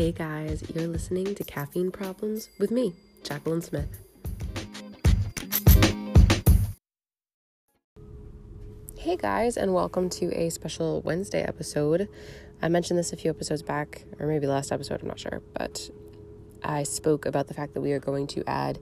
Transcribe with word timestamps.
Hey 0.00 0.12
guys, 0.12 0.64
you're 0.74 0.88
listening 0.88 1.34
to 1.34 1.44
Caffeine 1.44 1.90
Problems 1.90 2.48
with 2.58 2.70
me, 2.70 2.94
Jacqueline 3.22 3.60
Smith. 3.60 4.00
Hey 8.96 9.16
guys, 9.18 9.58
and 9.58 9.74
welcome 9.74 10.08
to 10.08 10.34
a 10.34 10.48
special 10.48 11.02
Wednesday 11.02 11.42
episode. 11.42 12.08
I 12.62 12.70
mentioned 12.70 12.98
this 12.98 13.12
a 13.12 13.16
few 13.18 13.28
episodes 13.28 13.62
back, 13.62 14.06
or 14.18 14.26
maybe 14.26 14.46
last 14.46 14.72
episode, 14.72 15.02
I'm 15.02 15.08
not 15.08 15.20
sure, 15.20 15.42
but 15.52 15.90
I 16.64 16.84
spoke 16.84 17.26
about 17.26 17.48
the 17.48 17.52
fact 17.52 17.74
that 17.74 17.82
we 17.82 17.92
are 17.92 18.00
going 18.00 18.26
to 18.28 18.42
add 18.48 18.78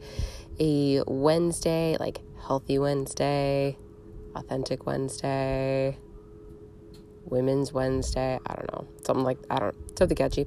a 0.61 1.03
Wednesday, 1.09 1.97
like 1.99 2.21
Healthy 2.47 2.79
Wednesday, 2.79 3.77
Authentic 4.37 4.87
Wednesday, 4.87 5.99
Women's 7.25 7.73
Wednesday. 7.73 8.39
I 8.47 8.55
don't 8.55 8.73
know. 8.73 8.87
Something 9.05 9.25
like, 9.25 9.39
I 9.51 9.59
don't 9.59 9.99
something 9.99 10.17
catchy. 10.17 10.47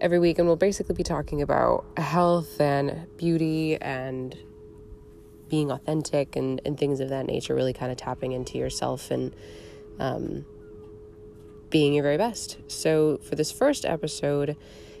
Every 0.00 0.20
week, 0.20 0.38
and 0.38 0.46
we'll 0.46 0.56
basically 0.56 0.94
be 0.94 1.02
talking 1.02 1.42
about 1.42 1.84
health 1.96 2.60
and 2.60 3.06
beauty 3.16 3.76
and 3.76 4.36
being 5.48 5.72
authentic 5.72 6.36
and, 6.36 6.60
and 6.64 6.78
things 6.78 7.00
of 7.00 7.08
that 7.08 7.26
nature, 7.26 7.54
really 7.54 7.72
kind 7.72 7.90
of 7.90 7.98
tapping 7.98 8.32
into 8.32 8.58
yourself 8.58 9.10
and 9.10 9.34
um, 9.98 10.44
being 11.70 11.94
your 11.94 12.04
very 12.04 12.16
best. 12.16 12.58
So, 12.68 13.18
for 13.18 13.34
this 13.34 13.50
first 13.50 13.84
episode, 13.84 14.56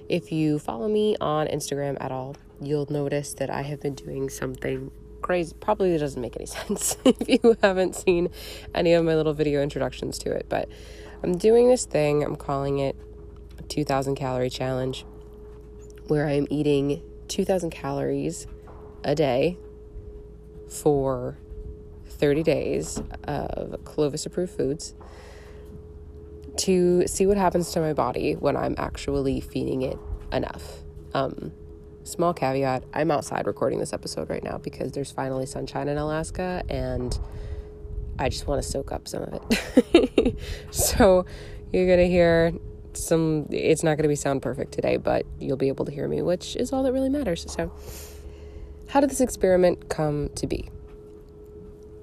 if 0.08 0.32
you 0.32 0.58
follow 0.58 0.88
me 0.88 1.16
on 1.20 1.46
Instagram 1.46 1.96
at 2.00 2.10
all, 2.10 2.36
you'll 2.60 2.90
notice 2.90 3.34
that 3.34 3.50
I 3.50 3.62
have 3.62 3.80
been 3.80 3.94
doing 3.94 4.28
something 4.28 4.90
crazy. 5.22 5.54
Probably 5.60 5.96
doesn't 5.96 6.20
make 6.20 6.36
any 6.36 6.46
sense 6.46 6.96
if 7.04 7.28
you 7.28 7.56
haven't 7.62 7.94
seen 7.94 8.30
any 8.74 8.94
of 8.94 9.04
my 9.04 9.14
little 9.14 9.34
video 9.34 9.62
introductions 9.62 10.18
to 10.20 10.32
it, 10.32 10.46
but 10.48 10.68
I'm 11.22 11.36
doing 11.36 11.68
this 11.68 11.84
thing. 11.84 12.24
I'm 12.24 12.36
calling 12.36 12.78
it 12.78 12.96
2000 13.68 14.14
calorie 14.14 14.50
challenge 14.50 15.04
where 16.06 16.26
I'm 16.26 16.46
eating 16.50 17.02
2000 17.28 17.70
calories 17.70 18.46
a 19.04 19.14
day 19.14 19.58
for 20.68 21.38
30 22.06 22.42
days 22.42 23.02
of 23.24 23.84
Clovis 23.84 24.26
approved 24.26 24.52
foods 24.52 24.94
to 26.56 27.06
see 27.06 27.26
what 27.26 27.36
happens 27.36 27.70
to 27.72 27.80
my 27.80 27.92
body 27.92 28.34
when 28.34 28.56
I'm 28.56 28.74
actually 28.78 29.40
feeding 29.40 29.82
it 29.82 29.98
enough. 30.32 30.82
Um, 31.14 31.52
small 32.02 32.34
caveat 32.34 32.84
I'm 32.92 33.10
outside 33.10 33.46
recording 33.46 33.78
this 33.78 33.92
episode 33.92 34.30
right 34.30 34.42
now 34.42 34.58
because 34.58 34.92
there's 34.92 35.12
finally 35.12 35.46
sunshine 35.46 35.88
in 35.88 35.98
Alaska 35.98 36.62
and 36.68 37.18
I 38.18 38.28
just 38.28 38.46
want 38.46 38.62
to 38.62 38.68
soak 38.68 38.90
up 38.90 39.06
some 39.06 39.22
of 39.22 39.34
it. 39.34 40.36
so 40.70 41.24
you're 41.70 41.86
going 41.86 41.98
to 41.98 42.08
hear 42.08 42.52
some, 42.98 43.46
it's 43.50 43.82
not 43.82 43.96
going 43.96 44.02
to 44.02 44.08
be 44.08 44.16
sound 44.16 44.42
perfect 44.42 44.72
today, 44.72 44.96
but 44.96 45.26
you'll 45.38 45.56
be 45.56 45.68
able 45.68 45.84
to 45.84 45.92
hear 45.92 46.08
me, 46.08 46.22
which 46.22 46.56
is 46.56 46.72
all 46.72 46.82
that 46.82 46.92
really 46.92 47.08
matters. 47.08 47.50
So, 47.50 47.72
how 48.88 49.00
did 49.00 49.10
this 49.10 49.20
experiment 49.20 49.88
come 49.88 50.30
to 50.36 50.46
be? 50.46 50.70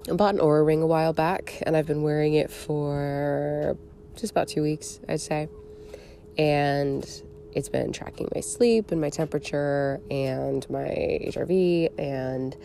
I 0.10 0.14
bought 0.14 0.36
an 0.36 0.40
Oura 0.40 0.66
ring 0.66 0.84
a 0.84 0.88
while 0.88 1.14
back 1.14 1.64
and 1.66 1.76
I've 1.76 1.88
been 1.88 2.04
wearing 2.04 2.36
it 2.36 2.52
for 2.52 3.76
just 4.16 4.32
about 4.32 4.48
two 4.48 4.62
weeks, 4.62 5.00
I'd 5.10 5.22
say. 5.22 5.50
And 6.38 7.04
it's 7.54 7.70
been 7.70 7.92
tracking 7.92 8.30
my 8.36 8.42
sleep 8.42 8.92
and 8.92 9.02
my 9.02 9.10
temperature 9.10 10.00
and 10.12 10.70
my 10.70 11.22
HRV 11.28 11.98
and 11.98 12.56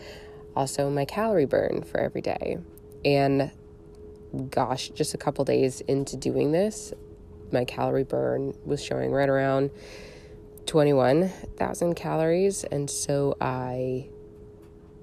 also 0.55 0.89
my 0.89 1.05
calorie 1.05 1.45
burn 1.45 1.83
for 1.83 1.99
every 1.99 2.21
day. 2.21 2.57
And 3.03 3.51
gosh, 4.49 4.89
just 4.89 5.13
a 5.13 5.17
couple 5.17 5.43
days 5.45 5.81
into 5.81 6.17
doing 6.17 6.51
this, 6.51 6.93
my 7.51 7.65
calorie 7.65 8.03
burn 8.03 8.53
was 8.65 8.83
showing 8.83 9.11
right 9.11 9.29
around 9.29 9.71
21,000 10.65 11.95
calories. 11.95 12.63
And 12.65 12.89
so 12.89 13.35
I 13.41 14.09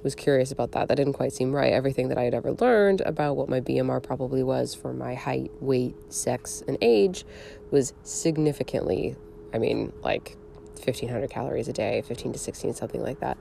was 0.02 0.14
curious 0.14 0.52
about 0.52 0.72
that. 0.72 0.88
That 0.88 0.96
didn't 0.96 1.14
quite 1.14 1.32
seem 1.32 1.52
right. 1.52 1.72
Everything 1.72 2.08
that 2.08 2.18
I 2.18 2.24
had 2.24 2.34
ever 2.34 2.52
learned 2.52 3.00
about 3.02 3.36
what 3.36 3.48
my 3.48 3.60
BMR 3.60 4.02
probably 4.02 4.42
was 4.42 4.74
for 4.74 4.92
my 4.92 5.14
height, 5.14 5.50
weight, 5.60 5.94
sex, 6.12 6.62
and 6.66 6.78
age 6.80 7.24
was 7.70 7.92
significantly, 8.02 9.16
I 9.52 9.58
mean, 9.58 9.92
like 10.02 10.36
1500 10.74 11.28
calories 11.30 11.68
a 11.68 11.72
day, 11.72 12.02
15 12.02 12.32
to 12.32 12.38
16, 12.38 12.74
something 12.74 13.02
like 13.02 13.20
that 13.20 13.36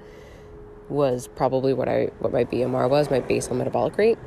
was 0.90 1.28
probably 1.28 1.73
what 1.73 1.90
I 1.90 2.09
what 2.19 2.31
my 2.31 2.46
BMR 2.46 2.90
was, 2.90 3.12
my 3.12 3.19
basal 3.19 3.56
metabolic 3.56 3.97
rate 3.97 4.17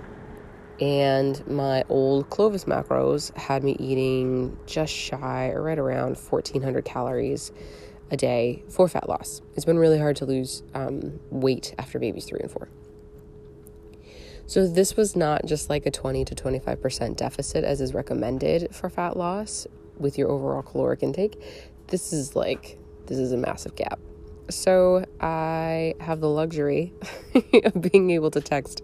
and 0.80 1.46
my 1.46 1.84
old 1.88 2.30
Clovis 2.30 2.64
macros 2.64 3.36
had 3.36 3.62
me 3.62 3.76
eating 3.78 4.56
just 4.66 4.92
shy 4.92 5.50
or 5.50 5.62
right 5.62 5.78
around 5.78 6.16
1400 6.16 6.84
calories 6.84 7.52
a 8.10 8.16
day 8.16 8.64
for 8.68 8.88
fat 8.88 9.08
loss. 9.08 9.42
It's 9.54 9.64
been 9.64 9.78
really 9.78 9.98
hard 9.98 10.16
to 10.16 10.24
lose 10.24 10.62
um, 10.74 11.20
weight 11.30 11.74
after 11.78 11.98
babies 11.98 12.24
three 12.24 12.40
and 12.40 12.50
four. 12.50 12.68
So, 14.46 14.66
this 14.66 14.96
was 14.96 15.14
not 15.14 15.46
just 15.46 15.70
like 15.70 15.86
a 15.86 15.92
20 15.92 16.24
to 16.24 16.34
25% 16.34 17.16
deficit 17.16 17.62
as 17.62 17.80
is 17.80 17.94
recommended 17.94 18.74
for 18.74 18.90
fat 18.90 19.16
loss 19.16 19.66
with 19.96 20.18
your 20.18 20.28
overall 20.28 20.62
caloric 20.62 21.04
intake. 21.04 21.40
This 21.86 22.12
is 22.12 22.34
like, 22.34 22.76
this 23.06 23.18
is 23.18 23.30
a 23.30 23.36
massive 23.36 23.76
gap. 23.76 24.00
So, 24.48 25.04
I 25.20 25.94
have 26.00 26.20
the 26.20 26.28
luxury 26.28 26.92
of 27.64 27.80
being 27.80 28.10
able 28.10 28.32
to 28.32 28.40
text 28.40 28.82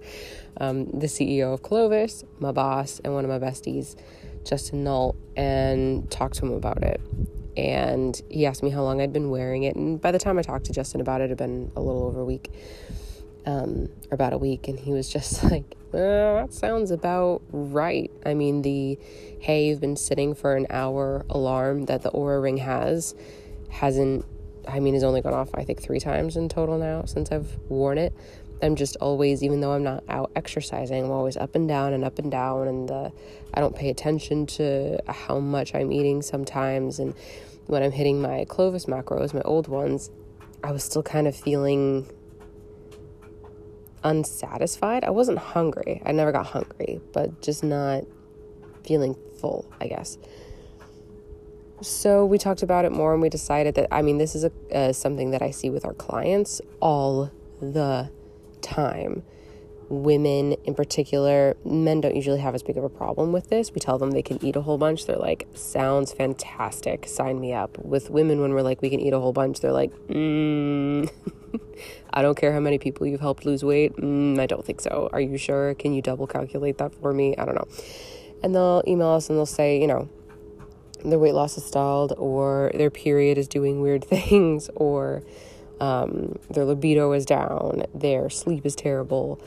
um, 0.59 0.87
the 0.87 1.07
CEO 1.07 1.53
of 1.53 1.63
Clovis, 1.63 2.25
my 2.39 2.53
boss, 2.53 3.01
and 3.05 3.15
one 3.15 3.25
of 3.25 3.31
my 3.31 3.39
besties, 3.39 3.97
Justin 4.45 4.85
Null, 4.85 5.17
and 5.37 6.11
talked 6.11 6.37
to 6.37 6.47
him 6.47 6.53
about 6.53 6.83
it. 6.83 7.01
And 7.57 8.21
he 8.31 8.47
asked 8.47 8.63
me 8.63 8.71
how 8.71 8.83
long 8.83 9.01
I'd 9.01 9.13
been 9.13 9.31
wearing 9.31 9.63
it. 9.63 9.77
And 9.77 10.01
by 10.01 10.13
the 10.13 10.19
time 10.19 10.39
I 10.39 10.43
talked 10.43 10.67
to 10.67 10.73
Justin 10.73 11.01
about 11.01 11.21
it, 11.21 11.25
it 11.25 11.29
had 11.31 11.39
been 11.39 11.73
a 11.75 11.81
little 11.81 12.05
over 12.05 12.21
a 12.21 12.25
week, 12.25 12.51
um, 13.47 13.89
or 14.11 14.15
about 14.15 14.33
a 14.33 14.39
week. 14.39 14.69
And 14.69 14.79
he 14.79 14.93
was 14.93 15.11
just 15.11 15.43
like, 15.51 15.75
that 15.93 16.53
sounds 16.53 16.91
about 16.91 17.43
right. 17.51 18.11
I 18.25 18.35
mean, 18.35 18.63
the 18.63 18.99
hey, 19.41 19.67
you've 19.67 19.81
been 19.81 19.97
sitting 19.97 20.35
for 20.35 20.57
an 20.57 20.67
hour 20.71 21.25
alarm 21.31 21.87
that 21.87 22.03
the 22.03 22.11
Oura 22.11 22.43
Ring 22.43 22.59
has 22.59 23.15
hasn't, 23.71 24.25
I 24.69 24.81
mean, 24.81 24.95
has 24.95 25.05
only 25.05 25.23
gone 25.23 25.35
off, 25.35 25.51
I 25.55 25.65
think, 25.65 25.81
three 25.81 26.01
times 26.01 26.37
in 26.37 26.49
total 26.49 26.79
now 26.79 27.05
since 27.05 27.31
I've 27.33 27.57
worn 27.69 27.99
it. 27.99 28.13
I'm 28.63 28.77
just 28.77 28.97
always, 28.97 29.43
even 29.43 29.61
though 29.61 29.73
I'm 29.73 29.83
not 29.83 30.05
out 30.09 30.31
exercising, 30.35 31.05
I'm 31.05 31.11
always 31.11 31.37
up 31.37 31.55
and 31.55 31.69
down 31.69 31.93
and 31.93 32.05
up 32.05 32.19
and 32.19 32.31
down, 32.31 32.69
and 32.69 32.89
the, 32.89 33.13
I 33.53 33.61
don't 33.61 33.77
pay 33.77 33.91
attention 33.91 34.47
to 34.47 34.99
how 35.09 35.39
much 35.41 35.75
I'm 35.75 35.93
eating 35.93 36.23
sometimes. 36.23 36.99
And 36.99 37.15
when 37.67 37.83
I'm 37.83 37.93
hitting 37.93 38.23
my 38.23 38.47
Clovis 38.49 38.87
macros, 38.87 39.35
my 39.35 39.43
old 39.43 39.69
ones, 39.69 40.11
I 40.65 40.73
was 40.73 40.83
still 40.85 41.03
kind 41.03 41.27
of 41.27 41.37
feeling 41.37 42.11
unsatisfied. 44.03 45.05
I 45.05 45.11
wasn't 45.11 45.39
hungry. 45.39 46.01
I 46.07 46.13
never 46.13 46.33
got 46.33 46.47
hungry, 46.47 47.01
but 47.13 47.43
just 47.43 47.63
not 47.63 48.05
feeling 48.85 49.17
full, 49.41 49.71
I 49.81 49.89
guess. 49.89 50.17
So 51.83 52.25
we 52.25 52.39
talked 52.39 52.63
about 52.63 52.85
it 52.85 52.93
more 52.93 53.13
and 53.13 53.21
we 53.21 53.29
decided 53.29 53.75
that 53.75 53.89
I 53.93 54.01
mean 54.01 54.17
this 54.17 54.35
is 54.35 54.45
a 54.45 54.53
uh, 54.75 54.93
something 54.93 55.33
that 55.33 55.43
I 55.43 55.51
see 55.51 55.69
with 55.69 55.85
our 55.85 55.93
clients 55.93 56.63
all 56.81 57.31
the 57.61 58.11
time. 58.67 59.23
Women 59.89 60.55
in 60.65 60.75
particular, 60.75 61.57
men 61.65 62.01
don't 62.01 62.17
usually 62.17 62.41
have 62.41 62.57
as 62.57 62.63
big 62.65 62.77
of 62.77 62.83
a 62.83 62.89
problem 62.89 63.33
with 63.33 63.51
this. 63.51 63.73
We 63.73 63.79
tell 63.79 63.99
them 63.99 64.11
they 64.11 64.23
can 64.23 64.45
eat 64.45 64.57
a 64.57 64.63
whole 64.63 64.79
bunch. 64.79 65.07
They're 65.07 65.17
like, 65.17 65.47
sounds 65.55 66.13
fantastic. 66.13 67.07
Sign 67.07 67.41
me 67.41 67.53
up. 67.53 67.79
With 67.79 68.11
women, 68.11 68.41
when 68.41 68.53
we're 68.53 68.63
like, 68.63 68.83
we 68.83 68.91
can 68.91 68.99
eat 68.99 69.13
a 69.13 69.21
whole 69.21 69.33
bunch, 69.33 69.61
they're 69.61 69.71
like, 69.73 69.93
mm, 70.09 71.09
I 72.13 72.23
don't 72.23 72.37
care 72.37 72.53
how 72.53 72.59
many 72.59 72.79
people 72.79 73.07
you've 73.07 73.21
helped 73.21 73.45
lose 73.45 73.65
weight. 73.65 73.95
Mm, 73.97 74.41
I 74.41 74.47
don't 74.47 74.65
think 74.65 74.81
so. 74.81 75.09
Are 75.13 75.21
you 75.21 75.39
sure? 75.39 75.75
Can 75.75 75.95
you 75.95 76.03
double 76.03 76.27
calculate 76.27 76.79
that 76.79 76.93
for 76.95 77.13
me? 77.13 77.37
I 77.37 77.45
don't 77.45 77.55
know. 77.55 77.69
And 78.43 78.55
they'll 78.55 78.83
email 78.89 79.09
us 79.09 79.29
and 79.29 79.39
they'll 79.39 79.47
say, 79.47 79.81
you 79.81 79.87
know, 79.87 80.09
their 81.05 81.19
weight 81.19 81.35
loss 81.35 81.57
is 81.57 81.65
stalled 81.65 82.13
or 82.17 82.73
their 82.75 82.91
period 82.91 83.39
is 83.39 83.49
doing 83.49 83.81
weird 83.81 84.05
things 84.17 84.69
or 84.75 85.23
um, 85.81 86.39
their 86.51 86.65
libido 86.65 87.13
is 87.13 87.27
down, 87.27 87.85
their 87.95 88.31
sleep 88.31 88.65
is 88.65 88.75
terrible, 88.75 89.41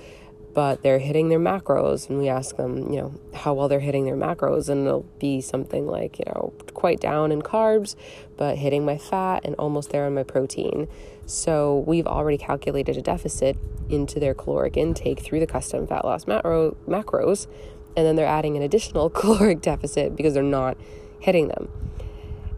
but 0.53 0.81
they're 0.81 0.99
hitting 0.99 1.29
their 1.29 1.39
macros. 1.39 2.09
And 2.09 2.19
we 2.19 2.27
ask 2.29 2.55
them, 2.57 2.91
you 2.91 2.99
know, 2.99 3.13
how 3.33 3.53
well 3.53 3.67
they're 3.67 3.79
hitting 3.79 4.05
their 4.05 4.15
macros, 4.15 4.69
and 4.69 4.85
it'll 4.85 5.05
be 5.19 5.41
something 5.41 5.87
like, 5.87 6.19
you 6.19 6.25
know, 6.27 6.53
quite 6.73 6.99
down 6.99 7.31
in 7.31 7.41
carbs, 7.41 7.95
but 8.37 8.57
hitting 8.57 8.85
my 8.85 8.97
fat 8.97 9.41
and 9.45 9.55
almost 9.55 9.91
there 9.91 10.05
on 10.05 10.13
my 10.13 10.23
protein. 10.23 10.87
So 11.25 11.83
we've 11.85 12.07
already 12.07 12.37
calculated 12.37 12.97
a 12.97 13.01
deficit 13.01 13.57
into 13.89 14.19
their 14.19 14.33
caloric 14.33 14.77
intake 14.77 15.19
through 15.19 15.39
the 15.39 15.47
custom 15.47 15.85
fat 15.87 16.05
loss 16.05 16.27
macro, 16.27 16.75
macros, 16.87 17.47
and 17.95 18.05
then 18.05 18.15
they're 18.15 18.25
adding 18.25 18.55
an 18.57 18.63
additional 18.63 19.09
caloric 19.09 19.61
deficit 19.61 20.15
because 20.15 20.33
they're 20.33 20.43
not 20.43 20.77
hitting 21.19 21.47
them. 21.49 21.69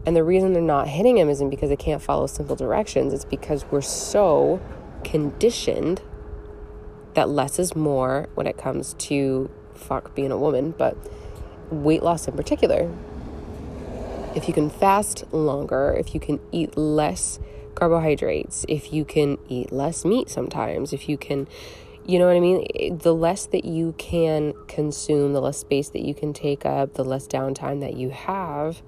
And 0.04 0.16
the 0.16 0.24
reason 0.24 0.52
they're 0.52 0.62
not 0.62 0.88
hitting 0.88 1.18
him 1.18 1.28
isn't 1.28 1.50
because 1.50 1.68
they 1.68 1.76
can't 1.76 2.02
follow 2.02 2.26
simple 2.26 2.56
directions, 2.56 3.12
it's 3.12 3.24
because 3.24 3.64
we're 3.70 3.80
so 3.80 4.60
conditioned 5.04 6.02
that 7.14 7.28
less 7.28 7.58
is 7.58 7.76
more 7.76 8.28
when 8.34 8.46
it 8.46 8.56
comes 8.56 8.94
to 8.94 9.50
fuck 9.74 10.14
being 10.14 10.32
a 10.32 10.38
woman, 10.38 10.74
but 10.76 10.96
weight 11.70 12.02
loss 12.02 12.26
in 12.26 12.36
particular. 12.36 12.90
if 14.34 14.48
you 14.48 14.54
can 14.54 14.70
fast 14.70 15.24
longer, 15.32 15.94
if 15.98 16.14
you 16.14 16.20
can 16.20 16.40
eat 16.50 16.76
less 16.76 17.38
carbohydrates, 17.74 18.64
if 18.68 18.92
you 18.92 19.04
can 19.04 19.38
eat 19.48 19.72
less 19.72 20.04
meat 20.04 20.28
sometimes, 20.28 20.92
if 20.92 21.08
you 21.08 21.16
can, 21.18 21.46
you 22.06 22.18
know 22.18 22.26
what 22.26 22.36
I 22.36 22.40
mean? 22.40 22.98
The 22.98 23.14
less 23.14 23.46
that 23.46 23.64
you 23.64 23.94
can 23.98 24.54
consume, 24.68 25.32
the 25.32 25.40
less 25.40 25.58
space 25.58 25.88
that 25.90 26.02
you 26.02 26.14
can 26.14 26.32
take 26.32 26.64
up, 26.64 26.94
the 26.94 27.04
less 27.04 27.26
downtime 27.26 27.80
that 27.80 27.94
you 27.94 28.10
have, 28.10 28.82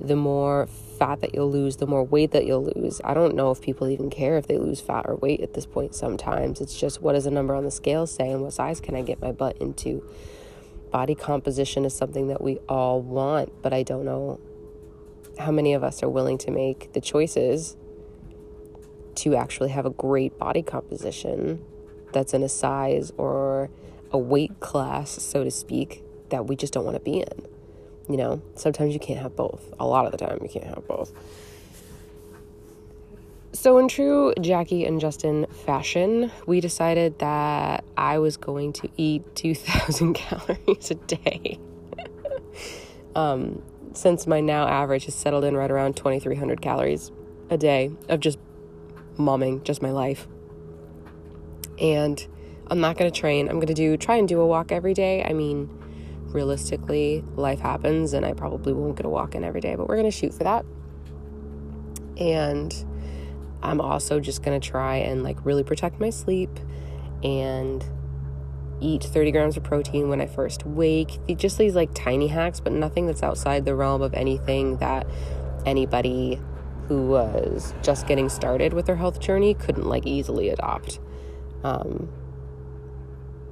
the 0.00 0.16
more 0.16 0.66
fat 0.98 1.20
that 1.20 1.34
you'll 1.34 1.50
lose, 1.50 1.76
the 1.76 1.86
more 1.86 2.04
weight 2.04 2.32
that 2.32 2.46
you'll 2.46 2.64
lose. 2.64 3.00
I 3.04 3.14
don't 3.14 3.34
know 3.34 3.50
if 3.50 3.60
people 3.60 3.88
even 3.88 4.10
care 4.10 4.36
if 4.36 4.46
they 4.46 4.58
lose 4.58 4.80
fat 4.80 5.06
or 5.06 5.16
weight 5.16 5.40
at 5.40 5.54
this 5.54 5.66
point 5.66 5.94
sometimes. 5.94 6.60
It's 6.60 6.78
just 6.78 7.02
what 7.02 7.12
does 7.12 7.26
a 7.26 7.30
number 7.30 7.54
on 7.54 7.64
the 7.64 7.70
scale 7.70 8.06
say 8.06 8.30
and 8.30 8.42
what 8.42 8.52
size 8.52 8.80
can 8.80 8.94
I 8.94 9.02
get 9.02 9.20
my 9.20 9.32
butt 9.32 9.56
into? 9.58 10.08
Body 10.90 11.14
composition 11.14 11.84
is 11.84 11.94
something 11.94 12.28
that 12.28 12.42
we 12.42 12.58
all 12.68 13.00
want, 13.00 13.62
but 13.62 13.72
I 13.72 13.82
don't 13.82 14.04
know 14.04 14.40
how 15.38 15.50
many 15.50 15.74
of 15.74 15.82
us 15.82 16.02
are 16.02 16.08
willing 16.08 16.38
to 16.38 16.50
make 16.50 16.92
the 16.92 17.00
choices 17.00 17.76
to 19.16 19.34
actually 19.34 19.70
have 19.70 19.86
a 19.86 19.90
great 19.90 20.38
body 20.38 20.62
composition 20.62 21.64
that's 22.12 22.32
in 22.32 22.42
a 22.42 22.48
size 22.48 23.12
or 23.16 23.70
a 24.12 24.18
weight 24.18 24.60
class, 24.60 25.10
so 25.10 25.44
to 25.44 25.50
speak, 25.50 26.02
that 26.30 26.46
we 26.46 26.56
just 26.56 26.72
don't 26.72 26.84
want 26.84 26.96
to 26.96 27.02
be 27.02 27.20
in. 27.20 27.55
You 28.08 28.16
know, 28.16 28.42
sometimes 28.54 28.94
you 28.94 29.00
can't 29.00 29.20
have 29.20 29.34
both. 29.34 29.62
A 29.80 29.86
lot 29.86 30.06
of 30.06 30.12
the 30.12 30.18
time, 30.18 30.38
you 30.42 30.48
can't 30.48 30.66
have 30.66 30.86
both. 30.86 31.12
So, 33.52 33.78
in 33.78 33.88
true 33.88 34.34
Jackie 34.40 34.84
and 34.84 35.00
Justin 35.00 35.46
fashion, 35.64 36.30
we 36.46 36.60
decided 36.60 37.18
that 37.20 37.84
I 37.96 38.18
was 38.18 38.36
going 38.36 38.74
to 38.74 38.88
eat 38.96 39.24
2,000 39.34 40.14
calories 40.14 40.90
a 40.90 40.94
day. 40.94 41.58
um, 43.16 43.62
since 43.94 44.26
my 44.26 44.40
now 44.40 44.68
average 44.68 45.06
has 45.06 45.14
settled 45.14 45.42
in 45.44 45.56
right 45.56 45.70
around 45.70 45.96
2,300 45.96 46.60
calories 46.60 47.10
a 47.48 47.56
day 47.56 47.90
of 48.08 48.20
just 48.20 48.38
momming, 49.16 49.62
just 49.64 49.80
my 49.80 49.90
life. 49.90 50.28
And 51.80 52.24
I'm 52.68 52.80
not 52.80 52.96
going 52.98 53.10
to 53.10 53.20
train. 53.20 53.48
I'm 53.48 53.56
going 53.56 53.68
to 53.68 53.74
do 53.74 53.96
try 53.96 54.16
and 54.16 54.28
do 54.28 54.40
a 54.40 54.46
walk 54.46 54.70
every 54.70 54.94
day. 54.94 55.24
I 55.24 55.32
mean, 55.32 55.70
realistically, 56.32 57.24
life 57.34 57.60
happens 57.60 58.12
and 58.12 58.24
I 58.24 58.32
probably 58.32 58.72
won't 58.72 58.96
get 58.96 59.06
a 59.06 59.08
walk 59.08 59.34
in 59.34 59.44
every 59.44 59.60
day, 59.60 59.74
but 59.74 59.88
we're 59.88 59.96
going 59.96 60.10
to 60.10 60.16
shoot 60.16 60.34
for 60.34 60.44
that. 60.44 60.64
And 62.18 62.74
I'm 63.62 63.80
also 63.80 64.20
just 64.20 64.42
going 64.42 64.58
to 64.58 64.68
try 64.68 64.96
and 64.96 65.22
like 65.22 65.44
really 65.44 65.64
protect 65.64 66.00
my 66.00 66.10
sleep 66.10 66.50
and 67.22 67.84
eat 68.80 69.02
30 69.02 69.32
grams 69.32 69.56
of 69.56 69.64
protein 69.64 70.08
when 70.08 70.20
I 70.20 70.26
first 70.26 70.66
wake. 70.66 71.18
Just 71.36 71.58
these 71.58 71.74
like 71.74 71.90
tiny 71.94 72.28
hacks, 72.28 72.60
but 72.60 72.72
nothing 72.72 73.06
that's 73.06 73.22
outside 73.22 73.64
the 73.64 73.74
realm 73.74 74.02
of 74.02 74.14
anything 74.14 74.76
that 74.78 75.06
anybody 75.64 76.40
who 76.88 77.06
was 77.08 77.74
just 77.82 78.06
getting 78.06 78.28
started 78.28 78.72
with 78.72 78.86
their 78.86 78.96
health 78.96 79.20
journey 79.20 79.54
couldn't 79.54 79.86
like 79.86 80.06
easily 80.06 80.48
adopt. 80.50 81.00
Um, 81.64 82.08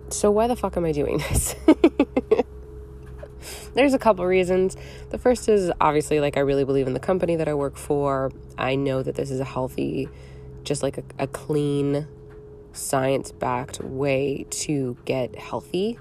so 0.09 0.31
why 0.31 0.47
the 0.47 0.57
fuck 0.57 0.77
am 0.77 0.85
I 0.85 0.93
doing 0.93 1.19
this? 1.19 1.57
There's 3.75 3.95
a 3.95 3.99
couple 3.99 4.25
reasons. 4.27 4.77
The 5.11 5.19
first 5.19 5.49
is 5.49 5.71
obviously 5.81 6.21
like 6.21 6.37
I 6.37 6.41
really 6.41 6.65
believe 6.65 6.87
in 6.87 6.95
the 6.95 7.01
company 7.01 7.37
that 7.37 7.49
I 7.49 7.55
work 7.55 7.77
for. 7.77 8.33
I 8.59 8.75
know 8.77 9.03
that 9.03 9.15
this 9.15 9.31
is 9.31 9.41
a 9.41 9.45
healthy, 9.45 10.09
just 10.63 10.83
like 10.83 10.99
a, 10.99 11.05
a 11.19 11.27
clean, 11.27 12.07
science 12.73 13.33
backed 13.33 13.81
way 13.81 14.47
to 14.51 14.97
get 15.05 15.37
healthy. 15.37 15.99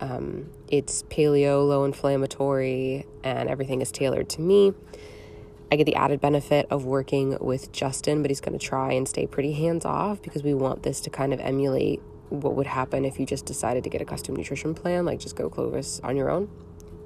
Um, 0.00 0.50
it's 0.68 1.02
paleo, 1.04 1.66
low 1.66 1.84
inflammatory, 1.84 3.06
and 3.22 3.48
everything 3.48 3.80
is 3.80 3.90
tailored 3.90 4.28
to 4.30 4.40
me. 4.40 4.74
I 5.72 5.76
get 5.76 5.86
the 5.86 5.94
added 5.94 6.20
benefit 6.20 6.66
of 6.70 6.84
working 6.84 7.36
with 7.40 7.72
Justin, 7.72 8.22
but 8.22 8.30
he's 8.30 8.40
going 8.40 8.56
to 8.56 8.64
try 8.64 8.92
and 8.92 9.08
stay 9.08 9.26
pretty 9.26 9.52
hands 9.52 9.84
off 9.84 10.22
because 10.22 10.42
we 10.42 10.54
want 10.54 10.82
this 10.82 11.00
to 11.02 11.10
kind 11.10 11.32
of 11.32 11.40
emulate 11.40 12.00
what 12.30 12.54
would 12.54 12.66
happen 12.66 13.04
if 13.04 13.20
you 13.20 13.26
just 13.26 13.46
decided 13.46 13.84
to 13.84 13.90
get 13.90 14.00
a 14.00 14.04
custom 14.04 14.34
nutrition 14.36 14.74
plan, 14.74 15.04
like 15.04 15.20
just 15.20 15.36
go 15.36 15.48
Clovis 15.48 16.00
on 16.02 16.16
your 16.16 16.30
own 16.30 16.48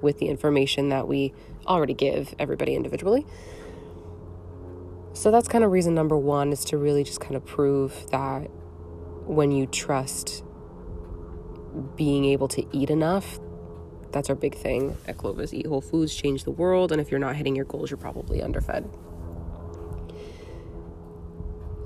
with 0.00 0.18
the 0.18 0.26
information 0.26 0.88
that 0.90 1.08
we 1.08 1.32
already 1.66 1.94
give 1.94 2.34
everybody 2.38 2.74
individually. 2.74 3.26
So 5.12 5.30
that's 5.30 5.48
kind 5.48 5.64
of 5.64 5.72
reason 5.72 5.94
number 5.94 6.16
one 6.16 6.52
is 6.52 6.64
to 6.66 6.78
really 6.78 7.02
just 7.02 7.20
kind 7.20 7.34
of 7.34 7.44
prove 7.44 8.08
that 8.10 8.48
when 9.26 9.50
you 9.50 9.66
trust 9.66 10.44
being 11.96 12.24
able 12.24 12.48
to 12.48 12.64
eat 12.72 12.90
enough, 12.90 13.40
that's 14.12 14.30
our 14.30 14.36
big 14.36 14.54
thing 14.54 14.96
at 15.06 15.18
Clovis. 15.18 15.52
Eat 15.52 15.66
whole 15.66 15.80
foods, 15.80 16.14
change 16.14 16.44
the 16.44 16.50
world, 16.50 16.92
and 16.92 17.00
if 17.00 17.10
you're 17.10 17.20
not 17.20 17.36
hitting 17.36 17.56
your 17.56 17.64
goals, 17.64 17.90
you're 17.90 17.98
probably 17.98 18.40
underfed. 18.40 18.88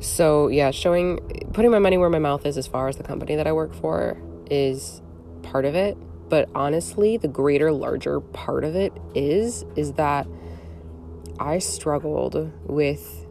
So, 0.02 0.48
yeah, 0.48 0.72
showing, 0.72 1.18
putting 1.52 1.70
my 1.70 1.78
money 1.78 1.96
where 1.96 2.10
my 2.10 2.18
mouth 2.18 2.44
is 2.44 2.58
as 2.58 2.66
far 2.66 2.88
as 2.88 2.96
the 2.96 3.04
company 3.04 3.36
that 3.36 3.46
I 3.46 3.52
work 3.52 3.72
for 3.72 4.20
is 4.50 5.00
part 5.42 5.64
of 5.64 5.76
it. 5.76 5.96
But 6.28 6.48
honestly, 6.54 7.18
the 7.18 7.28
greater, 7.28 7.70
larger 7.70 8.20
part 8.20 8.64
of 8.64 8.74
it 8.74 8.92
is, 9.14 9.64
is 9.76 9.92
that 9.94 10.26
I 11.38 11.60
struggled 11.60 12.52
with 12.68 13.26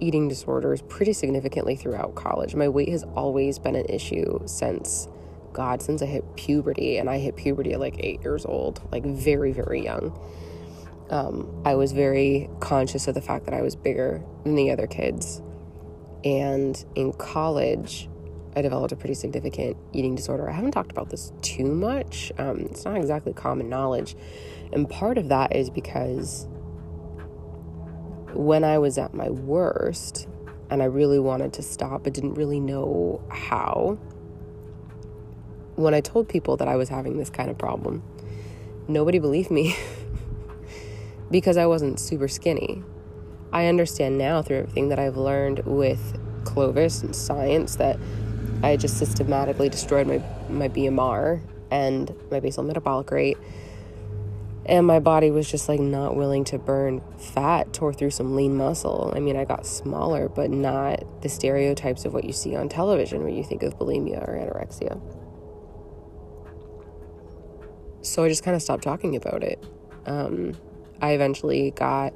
eating 0.00 0.26
disorders 0.26 0.82
pretty 0.82 1.12
significantly 1.12 1.76
throughout 1.76 2.16
college. 2.16 2.56
My 2.56 2.68
weight 2.68 2.88
has 2.88 3.04
always 3.14 3.60
been 3.60 3.76
an 3.76 3.86
issue 3.88 4.40
since 4.46 5.06
God, 5.52 5.80
since 5.80 6.02
I 6.02 6.06
hit 6.06 6.24
puberty, 6.34 6.96
and 6.98 7.08
I 7.08 7.18
hit 7.18 7.36
puberty 7.36 7.72
at 7.72 7.78
like 7.78 7.96
eight 8.00 8.20
years 8.22 8.44
old, 8.44 8.80
like 8.90 9.04
very, 9.04 9.52
very 9.52 9.84
young. 9.84 10.18
Um, 11.10 11.62
I 11.64 11.76
was 11.76 11.92
very 11.92 12.50
conscious 12.58 13.06
of 13.06 13.14
the 13.14 13.20
fact 13.20 13.44
that 13.44 13.54
I 13.54 13.62
was 13.62 13.76
bigger 13.76 14.24
than 14.42 14.56
the 14.56 14.72
other 14.72 14.88
kids. 14.88 15.40
And 16.24 16.84
in 16.94 17.12
college, 17.12 18.08
I 18.54 18.62
developed 18.62 18.92
a 18.92 18.96
pretty 18.96 19.14
significant 19.14 19.76
eating 19.92 20.14
disorder. 20.14 20.48
I 20.48 20.52
haven't 20.52 20.72
talked 20.72 20.92
about 20.92 21.10
this 21.10 21.32
too 21.40 21.64
much. 21.64 22.30
Um, 22.38 22.60
it's 22.60 22.84
not 22.84 22.96
exactly 22.96 23.32
common 23.32 23.68
knowledge. 23.68 24.14
And 24.72 24.88
part 24.88 25.18
of 25.18 25.28
that 25.28 25.56
is 25.56 25.70
because 25.70 26.46
when 28.34 28.64
I 28.64 28.78
was 28.78 28.98
at 28.98 29.14
my 29.14 29.30
worst 29.30 30.28
and 30.70 30.82
I 30.82 30.86
really 30.86 31.18
wanted 31.18 31.52
to 31.54 31.62
stop 31.62 32.04
but 32.04 32.12
didn't 32.12 32.34
really 32.34 32.60
know 32.60 33.22
how, 33.30 33.98
when 35.76 35.94
I 35.94 36.00
told 36.00 36.28
people 36.28 36.56
that 36.58 36.68
I 36.68 36.76
was 36.76 36.88
having 36.88 37.16
this 37.16 37.30
kind 37.30 37.50
of 37.50 37.58
problem, 37.58 38.02
nobody 38.88 39.18
believed 39.18 39.50
me 39.50 39.76
because 41.30 41.56
I 41.56 41.66
wasn't 41.66 41.98
super 41.98 42.28
skinny. 42.28 42.82
I 43.52 43.66
understand 43.66 44.18
now 44.18 44.42
through 44.42 44.58
everything 44.58 44.88
that 44.88 44.98
I've 44.98 45.16
learned 45.16 45.60
with 45.66 46.18
Clovis 46.44 47.02
and 47.02 47.14
science 47.14 47.76
that 47.76 47.98
I 48.62 48.76
just 48.76 48.98
systematically 48.98 49.68
destroyed 49.68 50.06
my, 50.06 50.22
my 50.48 50.68
BMR 50.68 51.40
and 51.70 52.14
my 52.30 52.40
basal 52.40 52.62
metabolic 52.62 53.10
rate. 53.10 53.38
And 54.64 54.86
my 54.86 55.00
body 55.00 55.30
was 55.32 55.50
just 55.50 55.68
like 55.68 55.80
not 55.80 56.14
willing 56.14 56.44
to 56.44 56.58
burn 56.58 57.02
fat, 57.18 57.72
tore 57.72 57.92
through 57.92 58.10
some 58.10 58.36
lean 58.36 58.56
muscle. 58.56 59.12
I 59.14 59.18
mean, 59.18 59.36
I 59.36 59.44
got 59.44 59.66
smaller, 59.66 60.28
but 60.28 60.50
not 60.50 61.22
the 61.22 61.28
stereotypes 61.28 62.04
of 62.04 62.14
what 62.14 62.24
you 62.24 62.32
see 62.32 62.54
on 62.54 62.68
television 62.68 63.24
when 63.24 63.34
you 63.34 63.42
think 63.42 63.64
of 63.64 63.76
bulimia 63.76 64.26
or 64.26 64.34
anorexia. 64.34 65.00
So 68.02 68.22
I 68.22 68.28
just 68.28 68.44
kind 68.44 68.54
of 68.54 68.62
stopped 68.62 68.84
talking 68.84 69.16
about 69.16 69.42
it. 69.42 69.64
Um, 70.06 70.54
I 71.00 71.12
eventually 71.12 71.72
got 71.72 72.14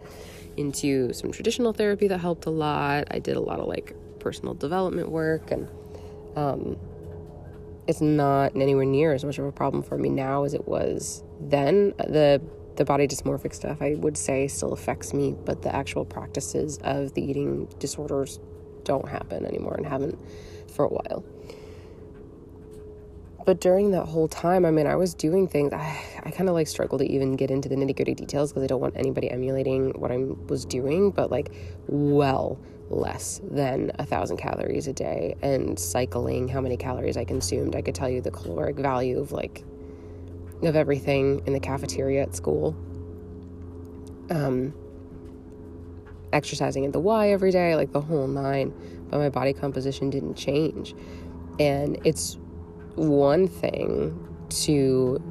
into 0.57 1.13
some 1.13 1.33
traditional 1.33 1.73
therapy 1.73 2.09
that 2.09 2.19
helped 2.19 2.47
a 2.47 2.51
lot. 2.51 3.09
I 3.11 3.19
did 3.19 3.37
a 3.37 3.41
lot 3.41 3.61
of 3.61 3.67
like 3.67 3.95
personal 4.19 4.55
development 4.55 5.11
work, 5.11 5.51
and 5.51 5.69
um, 6.37 6.77
it's 7.87 8.01
not 8.01 8.57
anywhere 8.57 8.85
near 8.85 9.13
as 9.13 9.25
much 9.25 9.39
of 9.39 9.45
a 9.45 9.53
problem 9.53 9.83
for 9.83 9.99
me 9.99 10.09
now 10.09 10.45
as 10.45 10.55
it 10.55 10.67
was 10.67 11.23
then. 11.41 11.95
The 11.99 12.41
the 12.77 12.85
body 12.85 13.09
dysmorphic 13.09 13.55
stuff, 13.55 13.81
I 13.81 13.95
would 13.95 14.19
say, 14.19 14.49
still 14.49 14.73
affects 14.73 15.15
me, 15.15 15.35
but 15.47 15.63
the 15.63 15.75
actual 15.75 16.05
practices 16.05 16.79
of 16.85 17.15
the 17.15 17.23
eating 17.23 17.69
disorders 17.79 18.39
don't 18.85 19.09
happen 19.09 19.47
anymore 19.47 19.75
and 19.75 19.87
haven't 19.87 20.19
for 20.71 20.85
a 20.85 20.89
while 20.89 21.25
but 23.47 23.61
during 23.61 23.93
that 23.93 24.07
whole 24.07 24.27
time, 24.27 24.65
I 24.65 24.73
mean, 24.73 24.89
I 24.89 24.97
was 24.97 25.15
doing 25.15 25.47
things. 25.47 25.73
I, 25.73 26.03
I 26.25 26.31
kind 26.33 26.49
of 26.49 26.57
like 26.57 26.67
struggle 26.67 26.99
to 26.99 27.07
even 27.07 27.37
get 27.37 27.49
into 27.49 27.69
the 27.69 27.77
nitty 27.77 27.95
gritty 27.95 28.15
details 28.15 28.53
because 28.53 28.65
I 28.65 28.67
don't 28.67 28.81
want 28.81 28.97
anybody 28.97 29.31
emulating 29.31 29.93
what 30.01 30.11
I 30.11 30.17
was 30.49 30.65
doing, 30.65 31.13
but 31.13 31.31
like 31.31 31.53
well 31.87 32.59
less 32.91 33.41
than 33.49 33.93
a 34.01 34.05
thousand 34.05 34.37
calories 34.37 34.89
a 34.89 34.93
day 34.93 35.37
and 35.43 35.79
cycling 35.79 36.49
how 36.49 36.61
many 36.61 36.77
calories 36.77 37.17
I 37.17 37.25
consumed. 37.25 37.77
I 37.77 37.83
could 37.83 37.95
tell 37.95 38.09
you 38.09 38.21
the 38.21 38.33
caloric 38.33 38.77
value 38.77 39.21
of 39.21 39.31
like 39.31 39.65
of 40.63 40.75
everything 40.75 41.41
in 41.47 41.53
the 41.53 41.61
cafeteria 41.61 42.23
at 42.23 42.35
school. 42.35 42.77
Um, 44.29 44.75
exercising 46.33 46.85
at 46.85 46.93
the 46.93 46.99
Y 46.99 47.31
every 47.31 47.53
day, 47.53 47.77
like 47.77 47.93
the 47.93 48.01
whole 48.01 48.27
nine, 48.27 48.75
but 49.09 49.19
my 49.19 49.29
body 49.29 49.53
composition 49.53 50.11
didn't 50.11 50.35
change. 50.35 50.97
And 51.61 51.99
it's 52.05 52.39
one 52.97 53.49
thing 53.49 54.23
to 54.49 55.23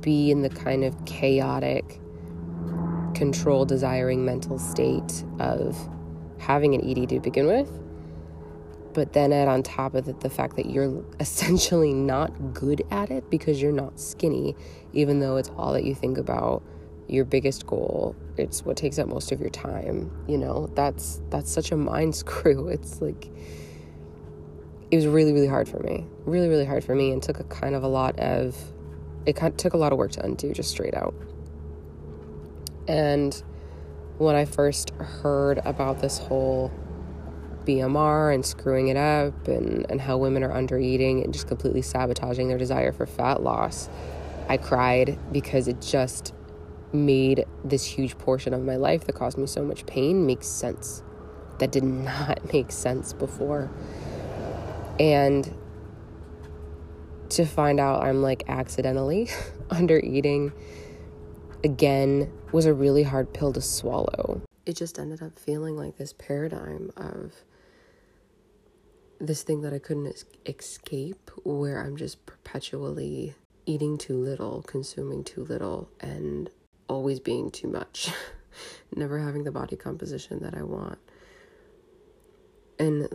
be 0.00 0.30
in 0.30 0.42
the 0.42 0.50
kind 0.50 0.84
of 0.84 1.04
chaotic 1.06 2.00
control 3.14 3.64
desiring 3.64 4.24
mental 4.24 4.58
state 4.58 5.24
of 5.38 5.76
having 6.38 6.74
an 6.74 6.86
ED 6.88 7.08
to 7.08 7.20
begin 7.20 7.46
with. 7.46 7.70
But 8.92 9.12
then 9.12 9.32
add 9.32 9.48
on 9.48 9.62
top 9.62 9.94
of 9.94 10.08
it 10.08 10.20
the 10.20 10.30
fact 10.30 10.56
that 10.56 10.70
you're 10.70 11.04
essentially 11.20 11.92
not 11.92 12.52
good 12.52 12.82
at 12.90 13.10
it 13.10 13.30
because 13.30 13.60
you're 13.60 13.72
not 13.72 13.98
skinny, 13.98 14.54
even 14.92 15.20
though 15.20 15.36
it's 15.36 15.50
all 15.56 15.72
that 15.72 15.84
you 15.84 15.94
think 15.94 16.18
about, 16.18 16.62
your 17.08 17.24
biggest 17.24 17.66
goal. 17.66 18.14
It's 18.36 18.64
what 18.64 18.76
takes 18.76 18.98
up 18.98 19.08
most 19.08 19.32
of 19.32 19.40
your 19.40 19.50
time. 19.50 20.10
You 20.28 20.38
know, 20.38 20.68
that's 20.74 21.20
that's 21.30 21.50
such 21.50 21.72
a 21.72 21.76
mind 21.76 22.14
screw. 22.14 22.68
It's 22.74 23.00
like 23.00 23.30
it 24.94 24.98
was 24.98 25.06
really 25.08 25.32
really 25.32 25.48
hard 25.48 25.68
for 25.68 25.80
me, 25.80 26.06
really 26.24 26.48
really 26.48 26.64
hard 26.64 26.84
for 26.84 26.94
me, 26.94 27.10
and 27.10 27.20
took 27.20 27.40
a 27.40 27.44
kind 27.44 27.74
of 27.74 27.82
a 27.82 27.88
lot 27.88 28.16
of 28.20 28.56
it 29.26 29.34
kind 29.34 29.52
of 29.52 29.56
took 29.56 29.72
a 29.72 29.76
lot 29.76 29.90
of 29.90 29.98
work 29.98 30.12
to 30.12 30.24
undo, 30.24 30.52
just 30.52 30.70
straight 30.70 30.94
out. 30.94 31.14
And 32.86 33.42
when 34.18 34.36
I 34.36 34.44
first 34.44 34.90
heard 34.90 35.58
about 35.64 36.00
this 36.00 36.18
whole 36.18 36.70
BMR 37.64 38.32
and 38.32 38.46
screwing 38.46 38.88
it 38.88 38.96
up 38.96 39.48
and, 39.48 39.84
and 39.90 40.00
how 40.00 40.18
women 40.18 40.44
are 40.44 40.52
under 40.52 40.78
eating 40.78 41.24
and 41.24 41.32
just 41.32 41.48
completely 41.48 41.82
sabotaging 41.82 42.46
their 42.48 42.58
desire 42.58 42.92
for 42.92 43.06
fat 43.06 43.42
loss, 43.42 43.88
I 44.48 44.58
cried 44.58 45.18
because 45.32 45.66
it 45.66 45.80
just 45.80 46.34
made 46.92 47.46
this 47.64 47.84
huge 47.84 48.16
portion 48.18 48.54
of 48.54 48.62
my 48.62 48.76
life 48.76 49.06
that 49.06 49.14
caused 49.14 49.38
me 49.38 49.46
so 49.46 49.64
much 49.64 49.86
pain 49.86 50.24
make 50.24 50.44
sense. 50.44 51.02
That 51.58 51.72
did 51.72 51.82
not 51.82 52.52
make 52.52 52.70
sense 52.70 53.12
before. 53.12 53.72
And 54.98 55.52
to 57.30 57.44
find 57.44 57.80
out 57.80 58.02
I'm 58.04 58.22
like 58.22 58.44
accidentally 58.48 59.28
under 59.70 59.98
eating 59.98 60.52
again 61.64 62.30
was 62.52 62.66
a 62.66 62.74
really 62.74 63.02
hard 63.02 63.32
pill 63.32 63.52
to 63.52 63.60
swallow. 63.60 64.42
It 64.66 64.76
just 64.76 64.98
ended 64.98 65.22
up 65.22 65.38
feeling 65.38 65.76
like 65.76 65.96
this 65.96 66.12
paradigm 66.12 66.90
of 66.96 67.32
this 69.20 69.42
thing 69.42 69.62
that 69.62 69.72
I 69.72 69.78
couldn't 69.78 70.24
escape, 70.46 71.30
where 71.44 71.80
I'm 71.80 71.96
just 71.96 72.24
perpetually 72.26 73.34
eating 73.66 73.96
too 73.98 74.16
little, 74.16 74.62
consuming 74.62 75.24
too 75.24 75.44
little, 75.44 75.88
and 76.00 76.50
always 76.88 77.20
being 77.20 77.50
too 77.50 77.68
much, 77.68 78.10
never 78.94 79.18
having 79.18 79.44
the 79.44 79.50
body 79.50 79.76
composition 79.76 80.40
that 80.42 80.54
I 80.54 80.62
want. 80.62 80.98
And 82.78 83.08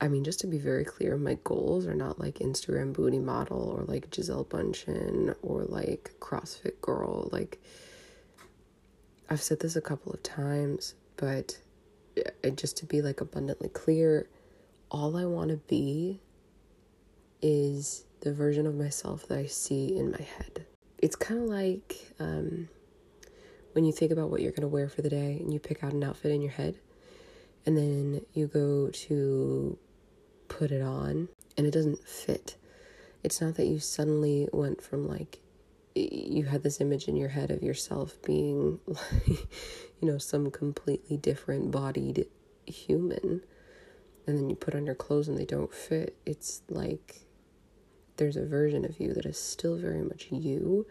I 0.00 0.08
mean, 0.08 0.24
just 0.24 0.40
to 0.40 0.46
be 0.46 0.58
very 0.58 0.84
clear, 0.84 1.16
my 1.16 1.36
goals 1.44 1.86
are 1.86 1.94
not 1.94 2.18
like 2.18 2.38
Instagram 2.38 2.92
booty 2.94 3.18
model 3.18 3.70
or 3.70 3.84
like 3.84 4.10
Gisele 4.10 4.46
Bündchen 4.46 5.34
or 5.42 5.64
like 5.64 6.12
CrossFit 6.20 6.80
girl. 6.80 7.28
Like, 7.30 7.60
I've 9.28 9.42
said 9.42 9.60
this 9.60 9.76
a 9.76 9.82
couple 9.82 10.12
of 10.12 10.22
times, 10.22 10.94
but 11.16 11.58
just 12.56 12.76
to 12.78 12.86
be 12.86 13.02
like 13.02 13.20
abundantly 13.20 13.68
clear, 13.68 14.28
all 14.90 15.16
I 15.16 15.24
want 15.26 15.50
to 15.50 15.56
be 15.56 16.20
is 17.42 18.04
the 18.20 18.32
version 18.32 18.66
of 18.66 18.74
myself 18.74 19.28
that 19.28 19.38
I 19.38 19.46
see 19.46 19.96
in 19.98 20.12
my 20.12 20.22
head. 20.22 20.64
It's 20.98 21.16
kind 21.16 21.42
of 21.42 21.48
like 21.48 22.14
um, 22.18 22.68
when 23.72 23.84
you 23.84 23.92
think 23.92 24.12
about 24.12 24.30
what 24.30 24.40
you're 24.40 24.52
going 24.52 24.62
to 24.62 24.68
wear 24.68 24.88
for 24.88 25.02
the 25.02 25.10
day 25.10 25.38
and 25.40 25.52
you 25.52 25.60
pick 25.60 25.84
out 25.84 25.92
an 25.92 26.02
outfit 26.02 26.32
in 26.32 26.40
your 26.40 26.52
head 26.52 26.76
and 27.66 27.76
then 27.76 28.20
you 28.32 28.46
go 28.46 28.90
to 28.90 29.78
put 30.48 30.70
it 30.70 30.82
on 30.82 31.28
and 31.56 31.66
it 31.66 31.72
doesn't 31.72 32.06
fit. 32.06 32.56
It's 33.22 33.40
not 33.40 33.54
that 33.54 33.66
you 33.66 33.78
suddenly 33.78 34.48
went 34.52 34.82
from 34.82 35.08
like 35.08 35.40
you 35.94 36.44
had 36.44 36.62
this 36.62 36.80
image 36.80 37.06
in 37.06 37.16
your 37.16 37.28
head 37.28 37.50
of 37.50 37.62
yourself 37.62 38.20
being 38.24 38.80
like 38.86 39.28
you 40.00 40.10
know 40.10 40.18
some 40.18 40.50
completely 40.50 41.16
different 41.16 41.70
bodied 41.70 42.26
human 42.66 43.42
and 44.26 44.38
then 44.38 44.50
you 44.50 44.56
put 44.56 44.74
on 44.74 44.86
your 44.86 44.94
clothes 44.94 45.28
and 45.28 45.38
they 45.38 45.44
don't 45.44 45.72
fit. 45.72 46.16
It's 46.26 46.62
like 46.68 47.26
there's 48.16 48.36
a 48.36 48.44
version 48.44 48.84
of 48.84 49.00
you 49.00 49.12
that 49.12 49.26
is 49.26 49.38
still 49.38 49.76
very 49.76 50.02
much 50.02 50.28
you 50.30 50.86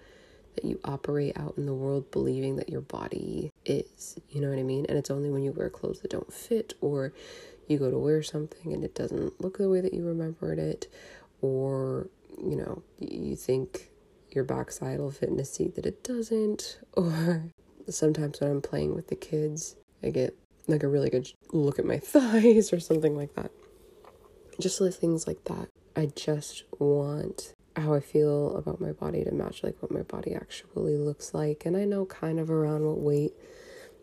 that 0.55 0.65
you 0.65 0.79
operate 0.83 1.38
out 1.38 1.55
in 1.57 1.65
the 1.65 1.74
world 1.74 2.12
believing 2.12 2.55
that 2.57 2.69
your 2.69 2.81
body 2.81 3.51
is. 3.65 4.17
You 4.29 4.41
know 4.41 4.50
what 4.50 4.60
I 4.60 4.63
mean? 4.63 4.86
And 4.88 4.98
it's 4.98 5.12
only 5.12 5.29
when 5.29 5.43
you 5.43 5.51
wear 5.51 5.69
clothes 5.69 6.01
that 6.01 6.12
don't 6.12 6.33
fit 6.33 6.74
or 6.81 7.13
you 7.67 7.77
go 7.77 7.89
to 7.89 7.98
wear 7.98 8.22
something 8.24 8.74
and 8.74 8.83
it 8.83 8.95
doesn't 8.95 9.39
look 9.41 9.57
the 9.57 9.69
way 9.69 9.81
that 9.81 9.93
you 9.93 10.05
remembered 10.05 10.60
it 10.60 10.88
or 11.41 12.07
you 12.38 12.55
know, 12.55 12.81
you 13.00 13.36
think 13.36 13.89
your 14.31 14.43
backside 14.43 15.00
will 15.00 15.12
fit 15.12 15.29
in 15.29 15.39
a 15.39 15.45
seat 15.45 15.75
that 15.75 15.86
it 15.86 16.03
doesn't 16.03 16.79
or 16.93 17.43
sometimes 17.89 18.41
when 18.41 18.51
I'm 18.51 18.62
playing 18.62 18.95
with 18.95 19.07
the 19.07 19.15
kids, 19.15 19.75
I 20.01 20.10
get 20.10 20.36
like 20.67 20.83
a 20.83 20.88
really 20.88 21.10
good 21.10 21.29
look 21.51 21.79
at 21.79 21.86
my 21.86 21.98
thighs 22.00 22.74
or 22.74 22.79
something 22.79 23.15
like 23.15 23.36
that. 23.36 23.51
Just 24.60 24.79
little 24.79 24.98
things 24.98 25.27
like 25.27 25.43
that. 25.45 25.69
I 25.95 26.07
just 26.07 26.63
want 26.79 27.53
how 27.75 27.93
I 27.93 27.99
feel 27.99 28.55
about 28.57 28.79
my 28.79 28.91
body 28.91 29.23
to 29.23 29.31
match 29.31 29.63
like 29.63 29.75
what 29.81 29.91
my 29.91 30.01
body 30.01 30.33
actually 30.33 30.97
looks 30.97 31.33
like. 31.33 31.65
And 31.65 31.75
I 31.75 31.85
know 31.85 32.05
kind 32.05 32.39
of 32.39 32.51
around 32.51 32.85
what 32.85 32.99
weight 32.99 33.33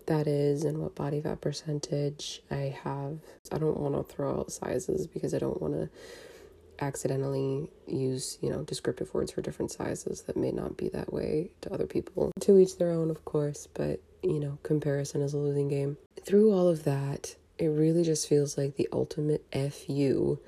that 0.07 0.27
is 0.27 0.65
and 0.65 0.79
what 0.79 0.95
body 0.95 1.21
fat 1.21 1.41
percentage 1.41 2.43
I 2.51 2.77
have. 2.83 3.19
I 3.53 3.59
don't 3.59 3.79
want 3.79 3.95
to 3.95 4.15
throw 4.15 4.41
out 4.41 4.53
sizes 4.53 5.07
because 5.07 5.35
I 5.35 5.39
don't 5.39 5.61
want 5.61 5.75
to 5.75 5.89
accidentally 6.81 7.69
use, 7.87 8.39
you 8.41 8.51
know, 8.51 8.63
descriptive 8.63 9.13
words 9.15 9.31
for 9.31 9.43
different 9.43 9.71
sizes 9.71 10.23
that 10.23 10.37
may 10.37 10.51
not 10.51 10.77
be 10.77 10.89
that 10.89 11.13
way 11.13 11.51
to 11.61 11.73
other 11.73 11.87
people. 11.87 12.33
To 12.41 12.59
each 12.59 12.79
their 12.79 12.91
own, 12.91 13.11
of 13.11 13.25
course, 13.25 13.69
but 13.73 14.01
you 14.23 14.41
know, 14.41 14.59
comparison 14.63 15.23
is 15.23 15.33
a 15.33 15.39
losing 15.39 15.69
game. 15.69 15.97
Through 16.25 16.53
all 16.53 16.69
of 16.69 16.85
that, 16.85 17.37
it 17.59 17.67
really 17.67 18.03
just 18.03 18.29
feels 18.29 18.59
like 18.59 18.77
the 18.77 18.89
ultimate 18.93 19.45
FU 19.53 20.39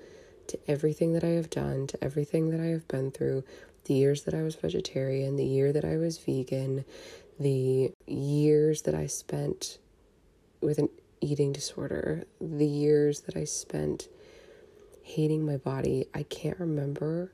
to 0.48 0.58
everything 0.68 1.12
that 1.12 1.24
I 1.24 1.30
have 1.30 1.50
done, 1.50 1.86
to 1.88 2.04
everything 2.04 2.50
that 2.50 2.60
I 2.60 2.66
have 2.66 2.86
been 2.88 3.10
through, 3.10 3.44
the 3.84 3.94
years 3.94 4.22
that 4.24 4.34
I 4.34 4.42
was 4.42 4.54
vegetarian, 4.54 5.36
the 5.36 5.44
year 5.44 5.72
that 5.72 5.84
I 5.84 5.96
was 5.96 6.18
vegan, 6.18 6.84
the 7.38 7.92
years 8.06 8.82
that 8.82 8.94
I 8.94 9.06
spent 9.06 9.78
with 10.60 10.78
an 10.78 10.88
eating 11.20 11.52
disorder, 11.52 12.24
the 12.40 12.66
years 12.66 13.22
that 13.22 13.36
I 13.36 13.44
spent 13.44 14.08
hating 15.02 15.44
my 15.44 15.56
body. 15.56 16.06
I 16.14 16.22
can't 16.24 16.58
remember 16.58 17.32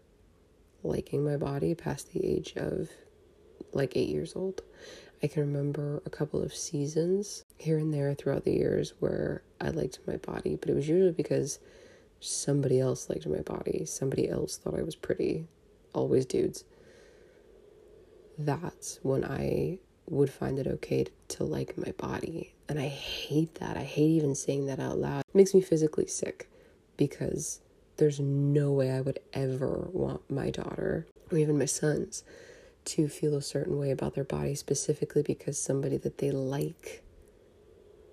liking 0.83 1.25
my 1.25 1.37
body 1.37 1.75
past 1.75 2.13
the 2.13 2.25
age 2.25 2.55
of 2.57 2.89
like 3.73 3.97
eight 3.97 4.09
years 4.09 4.35
old. 4.35 4.63
I 5.23 5.27
can 5.27 5.43
remember 5.43 6.01
a 6.07 6.11
couple 6.11 6.43
of 6.43 6.55
seasons 6.55 7.45
here 7.59 7.79
and 7.79 7.93
there 7.93 8.15
throughout 8.15 8.45
the 8.45 8.53
years 8.53 8.95
where 9.01 9.43
I 9.61 9.71
liked 9.71 9.99
my 10.07 10.17
body, 10.17 10.57
but 10.57 10.71
it 10.71 10.75
was 10.75 10.89
usually 10.89 11.13
because 11.13 11.59
somebody 12.21 12.81
else 12.81 13.09
liked 13.09 13.27
my 13.27 13.41
body. 13.41 13.85
Somebody 13.85 14.29
else 14.29 14.57
thought 14.57 14.79
I 14.79 14.83
was 14.83 14.97
pretty. 14.97 15.47
Always 15.93 16.27
dudes. 16.27 16.65
That's 18.39 19.01
when 19.03 19.25
I 19.25 19.79
would 20.07 20.31
find 20.31 20.59
it 20.59 20.67
okay 20.67 21.07
to, 21.29 21.45
like 21.45 21.77
my 21.77 21.93
body. 21.93 22.55
And 22.69 22.79
I 22.79 22.89
hate 22.89 23.57
that. 23.57 23.77
I 23.77 23.83
hate 23.83 24.11
even 24.11 24.35
saying 24.35 24.67
that 24.67 24.81
out 24.81 24.99
loud. 24.99 25.23
It 25.29 25.35
makes 25.35 25.55
me 25.55 25.61
physically 25.61 26.07
sick 26.07 26.49
because 26.97 27.61
there's 27.97 28.21
no 28.21 28.73
way 28.73 28.91
I 28.91 29.01
would 29.01 29.19
ever 29.33 29.89
want 29.93 30.31
my 30.31 30.51
daughter 30.51 31.07
or 31.31 31.39
even 31.39 31.59
my 31.59 31.67
sons 31.67 32.23
to 32.87 33.09
feel 33.09 33.35
a 33.35 33.43
certain 33.43 33.79
way 33.79 33.91
about 33.91 34.15
their 34.15 34.25
body 34.25 34.55
specifically 34.55 35.23
because 35.23 35.61
somebody 35.61 35.99
that 35.99 36.19
they 36.19 36.31
like 36.31 37.03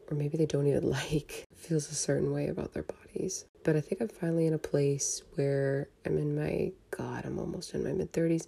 or 0.09 0.15
maybe 0.15 0.37
they 0.37 0.45
don't 0.45 0.67
even 0.67 0.89
like 0.89 1.45
feels 1.55 1.89
a 1.91 1.95
certain 1.95 2.31
way 2.31 2.47
about 2.47 2.73
their 2.73 2.83
bodies. 2.83 3.45
But 3.65 3.75
I 3.75 3.81
think 3.81 3.99
I'm 3.99 4.07
finally 4.07 4.45
in 4.45 4.53
a 4.53 4.59
place 4.59 5.23
where 5.33 5.89
I'm 6.05 6.19
in 6.19 6.35
my 6.35 6.71
god, 6.91 7.25
I'm 7.25 7.39
almost 7.39 7.73
in 7.73 7.83
my 7.83 7.93
mid 7.93 8.13
30s 8.13 8.47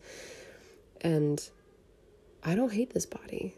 and 1.02 1.50
I 2.44 2.54
don't 2.54 2.72
hate 2.72 2.94
this 2.94 3.08
body. 3.08 3.56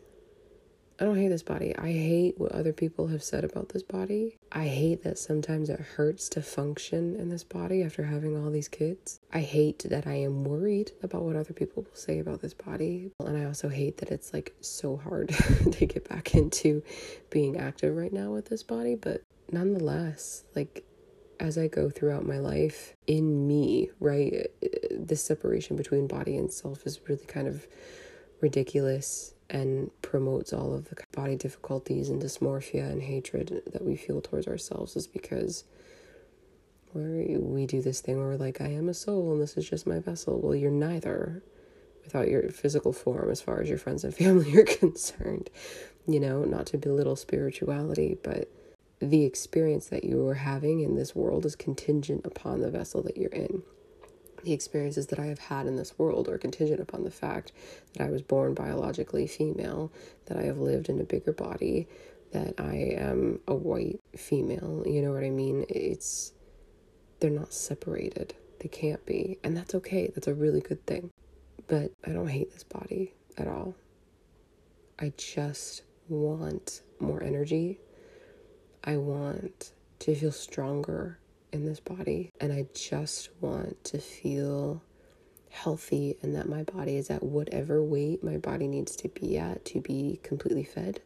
I 1.01 1.05
don't 1.05 1.17
hate 1.17 1.29
this 1.29 1.43
body. 1.43 1.75
I 1.77 1.91
hate 1.91 2.39
what 2.39 2.53
other 2.53 2.71
people 2.73 3.07
have 3.07 3.23
said 3.23 3.43
about 3.43 3.69
this 3.69 3.83
body. 3.83 4.37
I 4.51 4.67
hate 4.67 5.03
that 5.03 5.19
sometimes 5.19 5.69
it 5.69 5.79
hurts 5.79 6.29
to 6.29 6.41
function 6.41 7.15
in 7.17 7.29
this 7.29 7.43
body 7.43 7.83
after 7.83 8.03
having 8.03 8.37
all 8.37 8.51
these 8.51 8.67
kids. 8.69 9.19
I 9.33 9.41
hate 9.41 9.85
that 9.89 10.07
I 10.07 10.15
am 10.15 10.45
worried 10.45 10.91
about 11.03 11.23
what 11.23 11.35
other 11.35 11.53
people 11.53 11.83
will 11.83 11.95
say 11.95 12.19
about 12.19 12.41
this 12.41 12.53
body. 12.53 13.11
And 13.19 13.37
I 13.37 13.45
also 13.45 13.67
hate 13.69 13.97
that 13.97 14.11
it's 14.11 14.33
like 14.33 14.55
so 14.61 14.95
hard 14.97 15.29
to 15.71 15.85
get 15.85 16.07
back 16.07 16.35
into 16.35 16.83
being 17.29 17.57
active 17.57 17.95
right 17.95 18.13
now 18.13 18.31
with 18.31 18.45
this 18.49 18.63
body. 18.63 18.95
But 18.95 19.23
nonetheless, 19.51 20.43
like 20.55 20.85
as 21.39 21.57
I 21.57 21.67
go 21.67 21.89
throughout 21.89 22.25
my 22.25 22.37
life, 22.37 22.95
in 23.07 23.47
me, 23.47 23.89
right, 23.99 24.47
this 24.91 25.23
separation 25.23 25.75
between 25.75 26.07
body 26.07 26.35
and 26.37 26.51
self 26.51 26.85
is 26.85 26.99
really 27.07 27.25
kind 27.25 27.47
of 27.47 27.65
ridiculous 28.41 29.33
and 29.49 29.89
promotes 30.01 30.53
all 30.53 30.73
of 30.73 30.89
the 30.89 30.95
body 31.11 31.35
difficulties 31.35 32.09
and 32.09 32.21
dysmorphia 32.21 32.89
and 32.89 33.01
hatred 33.01 33.63
that 33.71 33.83
we 33.83 33.95
feel 33.95 34.21
towards 34.21 34.47
ourselves 34.47 34.95
is 34.95 35.07
because 35.07 35.63
we 36.93 37.37
we 37.37 37.65
do 37.65 37.81
this 37.81 38.01
thing 38.01 38.17
where 38.17 38.27
we're 38.27 38.35
like, 38.35 38.61
I 38.61 38.67
am 38.67 38.89
a 38.89 38.93
soul 38.93 39.31
and 39.31 39.41
this 39.41 39.57
is 39.57 39.69
just 39.69 39.87
my 39.87 39.99
vessel. 39.99 40.39
Well, 40.39 40.55
you're 40.55 40.71
neither 40.71 41.43
without 42.03 42.27
your 42.27 42.49
physical 42.49 42.93
form 42.93 43.29
as 43.29 43.41
far 43.41 43.61
as 43.61 43.69
your 43.69 43.77
friends 43.77 44.03
and 44.03 44.13
family 44.13 44.55
are 44.57 44.65
concerned. 44.65 45.49
You 46.07 46.19
know, 46.19 46.43
not 46.43 46.67
to 46.67 46.77
belittle 46.77 47.15
spirituality, 47.15 48.17
but 48.23 48.51
the 48.99 49.23
experience 49.23 49.87
that 49.87 50.03
you 50.03 50.27
are 50.27 50.35
having 50.35 50.81
in 50.81 50.95
this 50.95 51.15
world 51.15 51.45
is 51.45 51.55
contingent 51.55 52.25
upon 52.25 52.61
the 52.61 52.69
vessel 52.69 53.01
that 53.03 53.17
you're 53.17 53.29
in. 53.29 53.63
The 54.43 54.53
experiences 54.53 55.07
that 55.07 55.19
I 55.19 55.25
have 55.25 55.39
had 55.39 55.67
in 55.67 55.75
this 55.75 55.97
world 55.97 56.29
are 56.29 56.37
contingent 56.37 56.79
upon 56.79 57.03
the 57.03 57.11
fact 57.11 57.51
that 57.93 58.05
I 58.05 58.09
was 58.09 58.21
born 58.21 58.53
biologically 58.53 59.27
female, 59.27 59.91
that 60.25 60.37
I 60.37 60.43
have 60.43 60.59
lived 60.59 60.89
in 60.89 60.99
a 60.99 61.03
bigger 61.03 61.33
body, 61.33 61.87
that 62.31 62.53
I 62.57 62.75
am 62.97 63.39
a 63.47 63.55
white 63.55 63.99
female. 64.15 64.83
You 64.85 65.01
know 65.01 65.11
what 65.11 65.23
I 65.23 65.29
mean? 65.29 65.65
It's, 65.67 66.33
they're 67.19 67.29
not 67.29 67.53
separated. 67.53 68.33
They 68.59 68.69
can't 68.69 69.05
be. 69.05 69.37
And 69.43 69.55
that's 69.55 69.75
okay. 69.75 70.11
That's 70.13 70.27
a 70.27 70.33
really 70.33 70.61
good 70.61 70.85
thing. 70.85 71.11
But 71.67 71.91
I 72.05 72.11
don't 72.11 72.27
hate 72.27 72.51
this 72.51 72.63
body 72.63 73.13
at 73.37 73.47
all. 73.47 73.75
I 74.99 75.13
just 75.17 75.83
want 76.07 76.81
more 76.99 77.23
energy. 77.23 77.79
I 78.89 78.97
want 78.97 79.73
to 79.99 80.15
feel 80.15 80.31
stronger 80.31 81.19
in 81.51 81.63
this 81.63 81.79
body. 81.79 82.31
And 82.41 82.51
I 82.51 82.65
just 82.73 83.29
want 83.39 83.83
to 83.83 83.99
feel 83.99 84.81
healthy 85.51 86.17
and 86.23 86.35
that 86.35 86.49
my 86.49 86.63
body 86.63 86.97
is 86.97 87.11
at 87.11 87.21
whatever 87.21 87.83
weight 87.83 88.23
my 88.23 88.37
body 88.37 88.67
needs 88.67 88.95
to 88.95 89.07
be 89.09 89.37
at 89.37 89.63
to 89.65 89.79
be 89.79 90.19
completely 90.23 90.63
fed, 90.63 91.01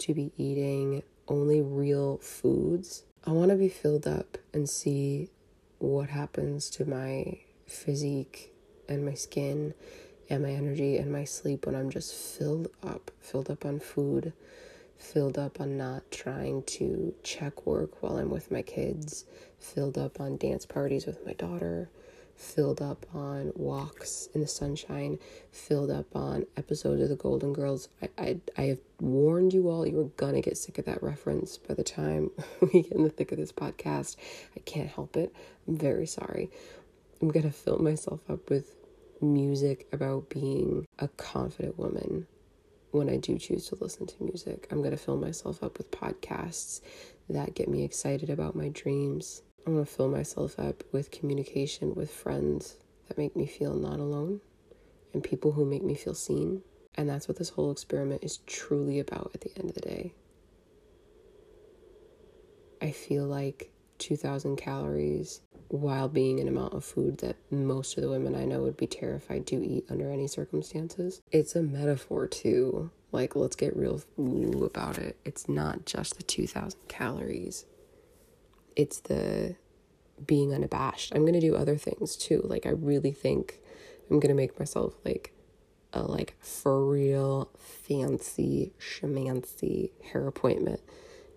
to 0.00 0.12
be 0.12 0.32
eating 0.36 1.02
only 1.26 1.62
real 1.62 2.18
foods. 2.18 3.04
I 3.26 3.30
want 3.30 3.50
to 3.52 3.56
be 3.56 3.70
filled 3.70 4.06
up 4.06 4.36
and 4.52 4.68
see 4.68 5.30
what 5.78 6.10
happens 6.10 6.68
to 6.72 6.84
my 6.84 7.38
physique 7.66 8.52
and 8.86 9.02
my 9.02 9.14
skin 9.14 9.72
and 10.28 10.42
my 10.42 10.50
energy 10.50 10.98
and 10.98 11.10
my 11.10 11.24
sleep 11.24 11.64
when 11.64 11.74
I'm 11.74 11.88
just 11.88 12.14
filled 12.14 12.68
up, 12.82 13.10
filled 13.18 13.50
up 13.50 13.64
on 13.64 13.80
food, 13.80 14.34
filled 15.04 15.38
up 15.38 15.60
on 15.60 15.76
not 15.76 16.10
trying 16.10 16.62
to 16.62 17.14
check 17.22 17.66
work 17.66 18.02
while 18.02 18.16
I'm 18.16 18.30
with 18.30 18.50
my 18.50 18.62
kids, 18.62 19.26
filled 19.60 19.98
up 19.98 20.18
on 20.18 20.38
dance 20.38 20.64
parties 20.64 21.04
with 21.04 21.24
my 21.26 21.34
daughter, 21.34 21.90
filled 22.34 22.80
up 22.80 23.04
on 23.14 23.52
walks 23.54 24.28
in 24.34 24.40
the 24.40 24.46
sunshine, 24.46 25.18
filled 25.52 25.90
up 25.90 26.06
on 26.16 26.46
episodes 26.56 27.02
of 27.02 27.10
the 27.10 27.16
Golden 27.16 27.52
Girls. 27.52 27.88
I, 28.02 28.08
I, 28.18 28.36
I 28.56 28.62
have 28.62 28.78
warned 28.98 29.52
you 29.52 29.68
all, 29.68 29.86
you 29.86 30.00
are 30.00 30.10
gonna 30.16 30.40
get 30.40 30.56
sick 30.56 30.78
of 30.78 30.86
that 30.86 31.02
reference 31.02 31.58
by 31.58 31.74
the 31.74 31.84
time 31.84 32.30
we 32.60 32.82
get 32.82 32.92
in 32.92 33.04
the 33.04 33.10
thick 33.10 33.30
of 33.30 33.38
this 33.38 33.52
podcast. 33.52 34.16
I 34.56 34.60
can't 34.60 34.88
help 34.88 35.16
it. 35.16 35.34
I'm 35.68 35.76
very 35.76 36.06
sorry. 36.06 36.50
I'm 37.20 37.28
gonna 37.28 37.52
fill 37.52 37.78
myself 37.78 38.20
up 38.30 38.48
with 38.48 38.74
music 39.20 39.86
about 39.92 40.28
being 40.30 40.86
a 40.98 41.08
confident 41.08 41.78
woman 41.78 42.26
when 42.94 43.08
I 43.08 43.16
do 43.16 43.38
choose 43.38 43.68
to 43.68 43.76
listen 43.80 44.06
to 44.06 44.22
music. 44.22 44.68
I'm 44.70 44.78
going 44.78 44.92
to 44.92 44.96
fill 44.96 45.16
myself 45.16 45.62
up 45.62 45.78
with 45.78 45.90
podcasts 45.90 46.80
that 47.28 47.54
get 47.54 47.68
me 47.68 47.84
excited 47.84 48.30
about 48.30 48.54
my 48.54 48.68
dreams. 48.68 49.42
I'm 49.66 49.76
to 49.76 49.90
fill 49.90 50.08
myself 50.08 50.58
up 50.58 50.84
with 50.92 51.10
communication 51.10 51.94
with 51.94 52.10
friends 52.10 52.76
that 53.08 53.18
make 53.18 53.34
me 53.34 53.46
feel 53.46 53.74
not 53.74 53.98
alone 53.98 54.40
and 55.12 55.22
people 55.22 55.52
who 55.52 55.64
make 55.64 55.82
me 55.82 55.94
feel 55.94 56.14
seen. 56.14 56.62
And 56.94 57.08
that's 57.08 57.26
what 57.26 57.38
this 57.38 57.48
whole 57.48 57.72
experiment 57.72 58.22
is 58.22 58.38
truly 58.46 59.00
about 59.00 59.32
at 59.34 59.40
the 59.40 59.50
end 59.58 59.68
of 59.68 59.74
the 59.74 59.80
day. 59.80 60.12
I 62.80 62.90
feel 62.90 63.24
like 63.24 63.70
2,000 63.98 64.56
calories 64.56 65.40
while 65.68 66.08
being 66.08 66.40
an 66.40 66.48
amount 66.48 66.74
of 66.74 66.84
food 66.84 67.18
that 67.18 67.36
most 67.50 67.96
of 67.96 68.02
the 68.02 68.10
women 68.10 68.34
I 68.34 68.44
know 68.44 68.62
would 68.62 68.76
be 68.76 68.86
terrified 68.86 69.46
to 69.48 69.56
eat 69.64 69.86
under 69.90 70.10
any 70.10 70.26
circumstances. 70.26 71.22
It's 71.32 71.56
a 71.56 71.62
metaphor 71.62 72.26
too. 72.26 72.90
Like, 73.12 73.36
let's 73.36 73.56
get 73.56 73.76
real 73.76 74.02
about 74.16 74.98
it. 74.98 75.16
It's 75.24 75.48
not 75.48 75.86
just 75.86 76.16
the 76.16 76.22
2,000 76.22 76.78
calories, 76.88 77.64
it's 78.76 79.00
the 79.00 79.56
being 80.26 80.52
unabashed. 80.52 81.12
I'm 81.14 81.24
gonna 81.24 81.40
do 81.40 81.56
other 81.56 81.76
things 81.76 82.16
too. 82.16 82.40
Like, 82.44 82.66
I 82.66 82.70
really 82.70 83.12
think 83.12 83.60
I'm 84.10 84.20
gonna 84.20 84.34
make 84.34 84.58
myself 84.58 84.94
like 85.04 85.32
a 85.92 86.02
like 86.02 86.36
for 86.40 86.84
real 86.84 87.50
fancy 87.56 88.72
shamancy 88.78 89.90
hair 90.12 90.26
appointment 90.26 90.80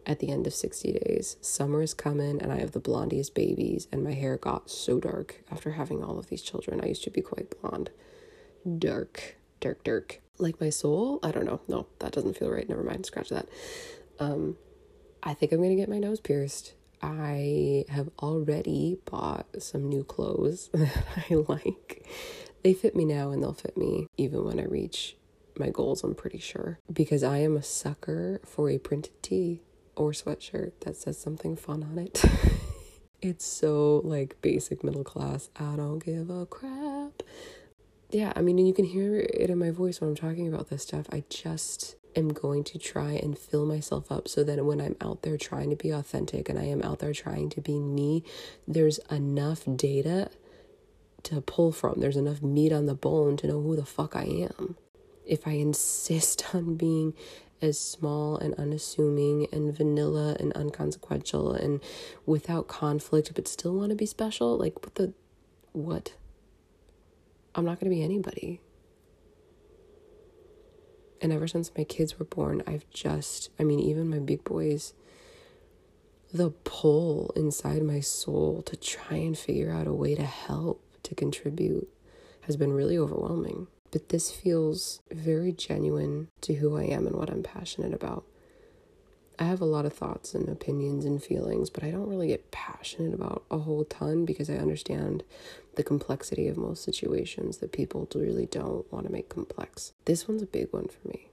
at 0.08 0.20
the 0.20 0.32
end 0.32 0.48
of 0.48 0.54
60 0.54 0.94
days. 0.94 1.36
Summer 1.42 1.82
is 1.82 1.94
coming, 1.94 2.42
and 2.42 2.52
I 2.52 2.60
have 2.60 2.72
the 2.72 2.80
blondiest 2.80 3.34
babies, 3.34 3.88
and 3.92 4.04
my 4.04 4.14
hair 4.14 4.38
got 4.38 4.72
so 4.72 5.00
dark 5.00 5.44
after 5.52 5.72
having 5.72 6.04
all 6.04 6.18
of 6.18 6.28
these 6.28 6.42
children. 6.42 6.82
I 6.82 6.88
used 6.88 7.04
to 7.04 7.12
be 7.12 7.22
quite 7.22 7.54
blonde. 7.62 7.92
Dark, 8.80 9.36
dark, 9.60 9.84
dark. 9.84 10.22
Like 10.40 10.62
my 10.62 10.70
soul? 10.70 11.20
I 11.22 11.32
don't 11.32 11.46
know. 11.46 11.62
No, 11.68 11.88
that 12.00 12.14
doesn't 12.14 12.38
feel 12.38 12.50
right. 12.50 12.68
Never 12.68 12.84
mind. 12.84 13.06
Scratch 13.06 13.30
that. 13.30 13.50
Um, 14.20 14.56
I 15.22 15.34
think 15.34 15.52
I'm 15.52 15.62
gonna 15.62 15.76
get 15.76 15.90
my 15.90 16.00
nose 16.00 16.20
pierced. 16.20 16.74
I 17.02 17.86
have 17.90 18.10
already 18.20 18.98
bought 19.06 19.62
some 19.62 19.88
new 19.90 20.04
clothes 20.04 20.70
that 20.74 21.06
I 21.30 21.34
like. 21.34 22.08
They 22.64 22.74
fit 22.74 22.96
me 22.96 23.06
now 23.06 23.32
and 23.32 23.44
they'll 23.44 23.54
fit 23.54 23.78
me 23.78 24.08
even 24.18 24.44
when 24.46 24.60
I 24.60 24.64
reach 24.64 25.18
my 25.60 25.70
goals, 25.70 26.04
I'm 26.04 26.16
pretty 26.16 26.40
sure. 26.40 26.80
Because 26.92 27.24
I 27.24 27.40
am 27.40 27.58
a 27.58 27.64
sucker 27.64 28.42
for 28.46 28.70
a 28.70 28.78
printed 28.78 29.22
tee 29.24 29.62
or 29.98 30.12
sweatshirt 30.12 30.72
that 30.82 30.96
says 30.96 31.18
something 31.18 31.56
fun 31.56 31.84
on 31.84 31.98
it. 31.98 32.24
it's 33.22 33.46
so 33.46 34.02
like 34.04 34.42
basic 34.42 34.84
middle 34.84 35.04
class. 35.04 35.50
I 35.56 35.76
don't 35.76 36.00
give 36.00 36.30
a 36.30 36.46
crap. 36.46 37.24
Yeah, 38.10 38.32
I 38.36 38.42
mean, 38.42 38.58
and 38.58 38.68
you 38.68 38.74
can 38.74 38.86
hear 38.86 39.18
it 39.18 39.50
in 39.50 39.58
my 39.58 39.72
voice 39.72 40.00
when 40.00 40.10
I'm 40.10 40.16
talking 40.16 40.48
about 40.48 40.70
this 40.70 40.84
stuff. 40.84 41.08
I 41.12 41.24
just 41.30 41.96
am 42.16 42.30
going 42.30 42.64
to 42.64 42.80
try 42.80 43.12
and 43.12 43.38
fill 43.38 43.66
myself 43.66 44.12
up 44.12 44.28
so 44.28 44.44
that 44.44 44.64
when 44.66 44.80
I'm 44.80 44.96
out 45.02 45.24
there 45.24 45.38
trying 45.38 45.70
to 45.72 45.76
be 45.76 45.92
authentic 45.92 46.48
and 46.48 46.58
I 46.58 46.64
am 46.64 46.82
out 46.82 47.00
there 47.00 47.14
trying 47.14 47.50
to 47.50 47.62
be 47.62 47.80
me, 47.80 48.24
there's 48.68 49.00
enough 49.12 49.64
data 49.76 50.30
to 51.24 51.42
pull 51.42 51.72
from. 51.72 52.00
There's 52.00 52.18
enough 52.18 52.42
meat 52.42 52.72
on 52.72 52.86
the 52.86 52.96
bone 52.96 53.36
to 53.38 53.48
know 53.48 53.62
who 53.62 53.76
the 53.76 53.86
fuck 53.86 54.16
I 54.16 54.24
am. 54.24 54.78
If 55.26 55.46
I 55.46 55.52
insist 55.52 56.46
on 56.56 56.76
being 56.76 57.14
as 57.62 57.80
small 57.80 58.38
and 58.38 58.54
unassuming 58.56 59.48
and 59.52 59.76
vanilla 59.76 60.36
and 60.40 60.54
unconsequential 60.54 61.52
and 61.52 61.82
without 62.26 62.68
conflict, 62.68 63.32
but 63.36 63.48
still 63.48 63.74
want 63.74 63.90
to 63.90 63.96
be 63.96 64.06
special? 64.06 64.58
Like, 64.58 64.84
what 64.84 64.96
the. 64.96 65.14
What? 65.74 66.14
I'm 67.56 67.66
not 67.66 67.80
going 67.80 67.90
to 67.92 67.96
be 67.96 68.04
anybody. 68.04 68.62
And 71.22 71.34
ever 71.34 71.48
since 71.48 71.72
my 71.76 71.84
kids 71.84 72.20
were 72.20 72.26
born, 72.26 72.62
I've 72.68 72.88
just, 72.92 73.50
I 73.60 73.64
mean, 73.64 73.80
even 73.80 74.10
my 74.10 74.20
big 74.20 74.44
boys, 74.44 74.94
the 76.32 76.52
pull 76.52 77.32
inside 77.36 77.82
my 77.82 78.00
soul 78.00 78.62
to 78.64 78.76
try 78.76 79.18
and 79.18 79.38
figure 79.38 79.72
out 79.72 79.88
a 79.88 79.94
way 79.94 80.14
to 80.14 80.24
help, 80.24 80.84
to 81.04 81.16
contribute, 81.16 81.90
has 82.42 82.56
been 82.56 82.74
really 82.74 82.98
overwhelming 82.98 83.68
but 83.92 84.10
this 84.10 84.32
feels 84.32 85.02
very 85.12 85.52
genuine 85.52 86.28
to 86.42 86.56
who 86.56 86.78
I 86.78 86.84
am 86.84 87.08
and 87.08 87.16
what 87.16 87.30
I'm 87.30 87.44
passionate 87.44 87.94
about. 87.94 88.26
I 89.40 89.44
have 89.44 89.62
a 89.62 89.66
lot 89.66 89.86
of 89.86 89.94
thoughts 89.94 90.34
and 90.34 90.50
opinions 90.50 91.06
and 91.06 91.22
feelings, 91.24 91.70
but 91.70 91.84
I 91.84 91.92
don't 91.92 92.10
really 92.10 92.28
get 92.28 92.50
passionate 92.50 93.14
about 93.14 93.44
a 93.52 93.60
whole 93.60 93.86
ton 93.86 94.26
because 94.26 94.50
I 94.50 94.56
understand 94.56 95.24
the 95.76 95.84
complexity 95.84 96.48
of 96.48 96.58
most 96.58 96.84
situations 96.84 97.58
that 97.58 97.72
people 97.72 98.08
really 98.16 98.48
don't 98.48 98.92
want 98.92 99.06
to 99.06 99.12
make 99.12 99.30
complex. 99.30 99.94
This 100.06 100.28
one's 100.28 100.42
a 100.42 100.48
big 100.48 100.74
one 100.74 100.88
for 100.88 101.08
me. 101.08 101.30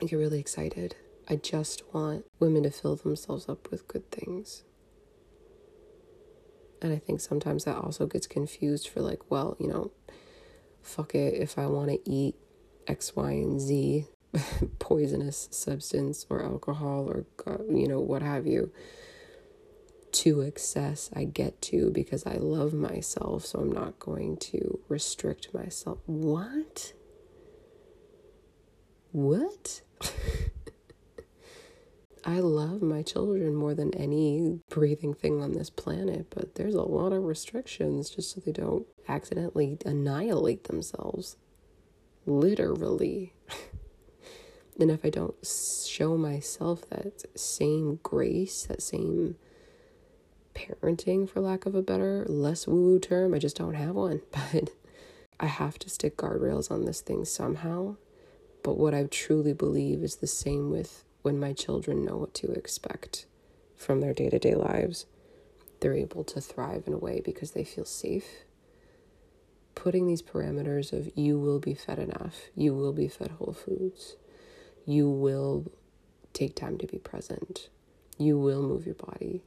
I 0.00 0.04
get 0.04 0.16
really 0.16 0.38
excited. 0.38 0.94
I 1.28 1.36
just 1.36 1.82
want 1.92 2.24
women 2.38 2.62
to 2.62 2.70
fill 2.70 2.94
themselves 2.94 3.48
up 3.48 3.68
with 3.72 3.88
good 3.88 4.08
things. 4.12 4.62
And 6.80 6.92
I 6.92 6.98
think 6.98 7.20
sometimes 7.20 7.64
that 7.64 7.76
also 7.76 8.06
gets 8.06 8.28
confused 8.28 8.88
for 8.88 9.00
like, 9.00 9.28
well, 9.28 9.56
you 9.58 9.66
know, 9.66 9.90
fuck 10.86 11.14
it 11.14 11.34
if 11.34 11.58
I 11.58 11.66
want 11.66 11.90
to 11.90 12.10
eat 12.10 12.34
X, 12.86 13.14
Y, 13.16 13.30
and 13.30 13.60
Z 13.60 14.06
poisonous 14.78 15.48
substance 15.50 16.26
or 16.28 16.44
alcohol 16.44 17.08
or, 17.08 17.26
you 17.68 17.88
know, 17.88 18.00
what 18.00 18.22
have 18.22 18.46
you 18.46 18.72
to 20.12 20.40
excess 20.40 21.10
I 21.14 21.24
get 21.24 21.60
to 21.62 21.90
because 21.90 22.26
I 22.26 22.36
love 22.36 22.72
myself, 22.72 23.44
so 23.44 23.60
I'm 23.60 23.72
not 23.72 23.98
going 23.98 24.38
to 24.38 24.80
restrict 24.88 25.52
myself. 25.52 25.98
What? 26.06 26.94
What? 29.12 29.82
I 32.28 32.40
love 32.40 32.82
my 32.82 33.02
children 33.02 33.54
more 33.54 33.72
than 33.72 33.94
any 33.94 34.58
breathing 34.68 35.14
thing 35.14 35.40
on 35.40 35.52
this 35.52 35.70
planet, 35.70 36.26
but 36.30 36.56
there's 36.56 36.74
a 36.74 36.82
lot 36.82 37.12
of 37.12 37.22
restrictions 37.22 38.10
just 38.10 38.32
so 38.32 38.40
they 38.40 38.50
don't 38.50 38.84
accidentally 39.08 39.78
annihilate 39.86 40.64
themselves. 40.64 41.36
Literally. 42.26 43.32
and 44.80 44.90
if 44.90 45.04
I 45.04 45.10
don't 45.10 45.36
show 45.46 46.16
myself 46.16 46.90
that 46.90 47.38
same 47.38 48.00
grace, 48.02 48.64
that 48.64 48.82
same 48.82 49.36
parenting, 50.52 51.30
for 51.30 51.40
lack 51.40 51.64
of 51.64 51.76
a 51.76 51.82
better, 51.82 52.26
less 52.28 52.66
woo 52.66 52.82
woo 52.82 52.98
term, 52.98 53.34
I 53.34 53.38
just 53.38 53.56
don't 53.56 53.74
have 53.74 53.94
one. 53.94 54.22
But 54.32 54.70
I 55.38 55.46
have 55.46 55.78
to 55.80 55.90
stick 55.90 56.16
guardrails 56.16 56.72
on 56.72 56.86
this 56.86 57.02
thing 57.02 57.24
somehow 57.24 57.96
But 58.62 58.78
what 58.78 58.94
I 58.94 59.04
truly 59.04 59.52
believe 59.52 60.02
is 60.02 60.16
the 60.16 60.26
same 60.26 60.70
with 60.70 61.04
when 61.26 61.40
my 61.40 61.52
children 61.52 62.04
know 62.04 62.16
what 62.16 62.32
to 62.32 62.52
expect 62.52 63.26
from 63.74 64.00
their 64.00 64.14
day 64.14 64.30
to 64.30 64.38
day 64.38 64.54
lives. 64.54 65.06
They're 65.80 65.92
able 65.92 66.22
to 66.22 66.40
thrive 66.40 66.84
in 66.86 66.92
a 66.92 66.98
way 66.98 67.20
because 67.20 67.50
they 67.50 67.64
feel 67.64 67.84
safe. 67.84 68.44
Putting 69.74 70.06
these 70.06 70.22
parameters 70.22 70.92
of 70.92 71.10
you 71.16 71.36
will 71.36 71.58
be 71.58 71.74
fed 71.74 71.98
enough, 71.98 72.36
you 72.54 72.74
will 72.74 72.92
be 72.92 73.08
fed 73.08 73.32
whole 73.32 73.52
foods, 73.52 74.14
you 74.84 75.10
will 75.10 75.72
take 76.32 76.54
time 76.54 76.78
to 76.78 76.86
be 76.86 76.98
present, 76.98 77.70
you 78.18 78.38
will 78.38 78.62
move 78.62 78.86
your 78.86 78.94
body. 78.94 79.42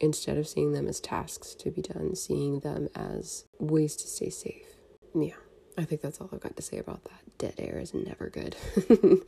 Instead 0.00 0.36
of 0.36 0.48
seeing 0.48 0.72
them 0.72 0.88
as 0.88 0.98
tasks 0.98 1.54
to 1.54 1.70
be 1.70 1.80
done, 1.80 2.16
seeing 2.16 2.58
them 2.58 2.88
as 2.96 3.44
ways 3.60 3.94
to 3.94 4.08
stay 4.08 4.30
safe. 4.30 4.66
Yeah. 5.14 5.47
I 5.78 5.84
think 5.84 6.00
that's 6.00 6.20
all 6.20 6.28
I've 6.32 6.40
got 6.40 6.56
to 6.56 6.62
say 6.62 6.78
about 6.78 7.04
that. 7.04 7.38
Dead 7.38 7.54
air 7.56 7.78
is 7.78 7.94
never 7.94 8.28
good. 8.28 8.56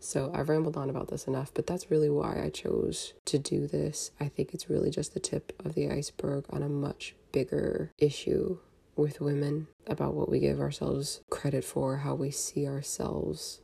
so 0.00 0.32
I've 0.34 0.48
rambled 0.48 0.76
on 0.76 0.90
about 0.90 1.06
this 1.06 1.28
enough, 1.28 1.54
but 1.54 1.68
that's 1.68 1.92
really 1.92 2.10
why 2.10 2.42
I 2.42 2.50
chose 2.50 3.14
to 3.26 3.38
do 3.38 3.68
this. 3.68 4.10
I 4.18 4.26
think 4.26 4.52
it's 4.52 4.68
really 4.68 4.90
just 4.90 5.14
the 5.14 5.20
tip 5.20 5.52
of 5.64 5.76
the 5.76 5.88
iceberg 5.88 6.46
on 6.50 6.60
a 6.60 6.68
much 6.68 7.14
bigger 7.30 7.92
issue 7.98 8.58
with 8.96 9.20
women 9.20 9.68
about 9.86 10.14
what 10.14 10.28
we 10.28 10.40
give 10.40 10.58
ourselves 10.60 11.20
credit 11.30 11.64
for, 11.64 11.98
how 11.98 12.16
we 12.16 12.32
see 12.32 12.66
ourselves, 12.66 13.60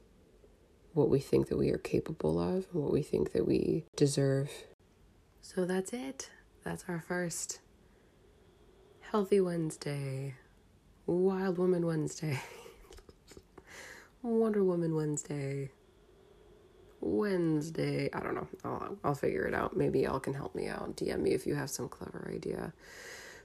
what 0.92 1.10
we 1.10 1.18
think 1.18 1.48
that 1.48 1.58
we 1.58 1.70
are 1.70 1.78
capable 1.78 2.40
of, 2.40 2.66
what 2.72 2.92
we 2.92 3.02
think 3.02 3.32
that 3.32 3.48
we 3.48 3.84
deserve. 3.96 4.48
So 5.42 5.64
that's 5.64 5.92
it. 5.92 6.30
That's 6.62 6.84
our 6.86 7.00
first 7.00 7.58
Healthy 9.10 9.40
Wednesday. 9.40 10.36
Wild 11.08 11.56
Woman 11.56 11.86
Wednesday, 11.86 12.38
Wonder 14.22 14.62
Woman 14.62 14.94
Wednesday, 14.94 15.70
Wednesday. 17.00 18.10
I 18.12 18.20
don't 18.20 18.34
know. 18.34 18.46
I'll, 18.62 18.98
I'll 19.02 19.14
figure 19.14 19.46
it 19.46 19.54
out. 19.54 19.74
Maybe 19.74 20.00
y'all 20.00 20.20
can 20.20 20.34
help 20.34 20.54
me 20.54 20.68
out. 20.68 20.96
DM 20.96 21.20
me 21.20 21.30
if 21.30 21.46
you 21.46 21.54
have 21.54 21.70
some 21.70 21.88
clever 21.88 22.30
idea 22.30 22.74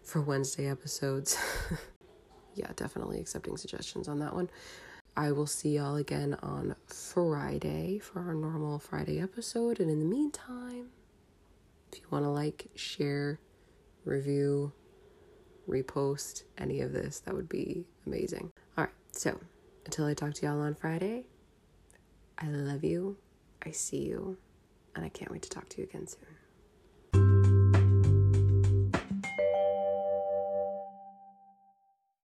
for 0.04 0.20
Wednesday 0.20 0.70
episodes. 0.70 1.38
yeah, 2.54 2.70
definitely 2.76 3.22
accepting 3.22 3.56
suggestions 3.56 4.10
on 4.10 4.20
that 4.20 4.36
one. 4.36 4.50
I 5.16 5.32
will 5.32 5.48
see 5.48 5.78
y'all 5.78 5.96
again 5.96 6.38
on 6.44 6.76
Friday 6.86 7.98
for 7.98 8.20
our 8.20 8.34
normal 8.34 8.78
Friday 8.78 9.22
episode. 9.22 9.80
And 9.80 9.90
in 9.90 10.00
the 10.00 10.06
meantime, 10.06 10.88
if 11.94 12.00
you 12.00 12.08
want 12.10 12.26
to 12.26 12.30
like, 12.30 12.72
share, 12.76 13.40
review, 14.04 14.74
repost 15.68 16.44
any 16.58 16.82
of 16.82 16.92
this, 16.92 17.20
that 17.22 17.34
would 17.34 17.50
be 17.50 17.86
amazing. 18.06 18.52
All 18.78 18.86
right, 18.86 18.94
so 19.12 19.40
until 19.86 20.06
I 20.06 20.14
talk 20.14 20.34
to 20.36 20.46
y'all 20.46 20.62
on 20.62 20.76
Friday, 20.76 21.26
I 22.38 22.48
love 22.48 22.84
you, 22.84 23.18
I 23.66 23.72
see 23.72 24.04
you, 24.04 24.38
and 24.96 25.06
I 25.06 25.10
can't 25.10 25.32
wait 25.32 25.42
to 25.44 25.50
talk 25.50 25.70
to 25.70 25.82
you 25.82 25.88
again 25.88 26.08
soon. 26.08 26.33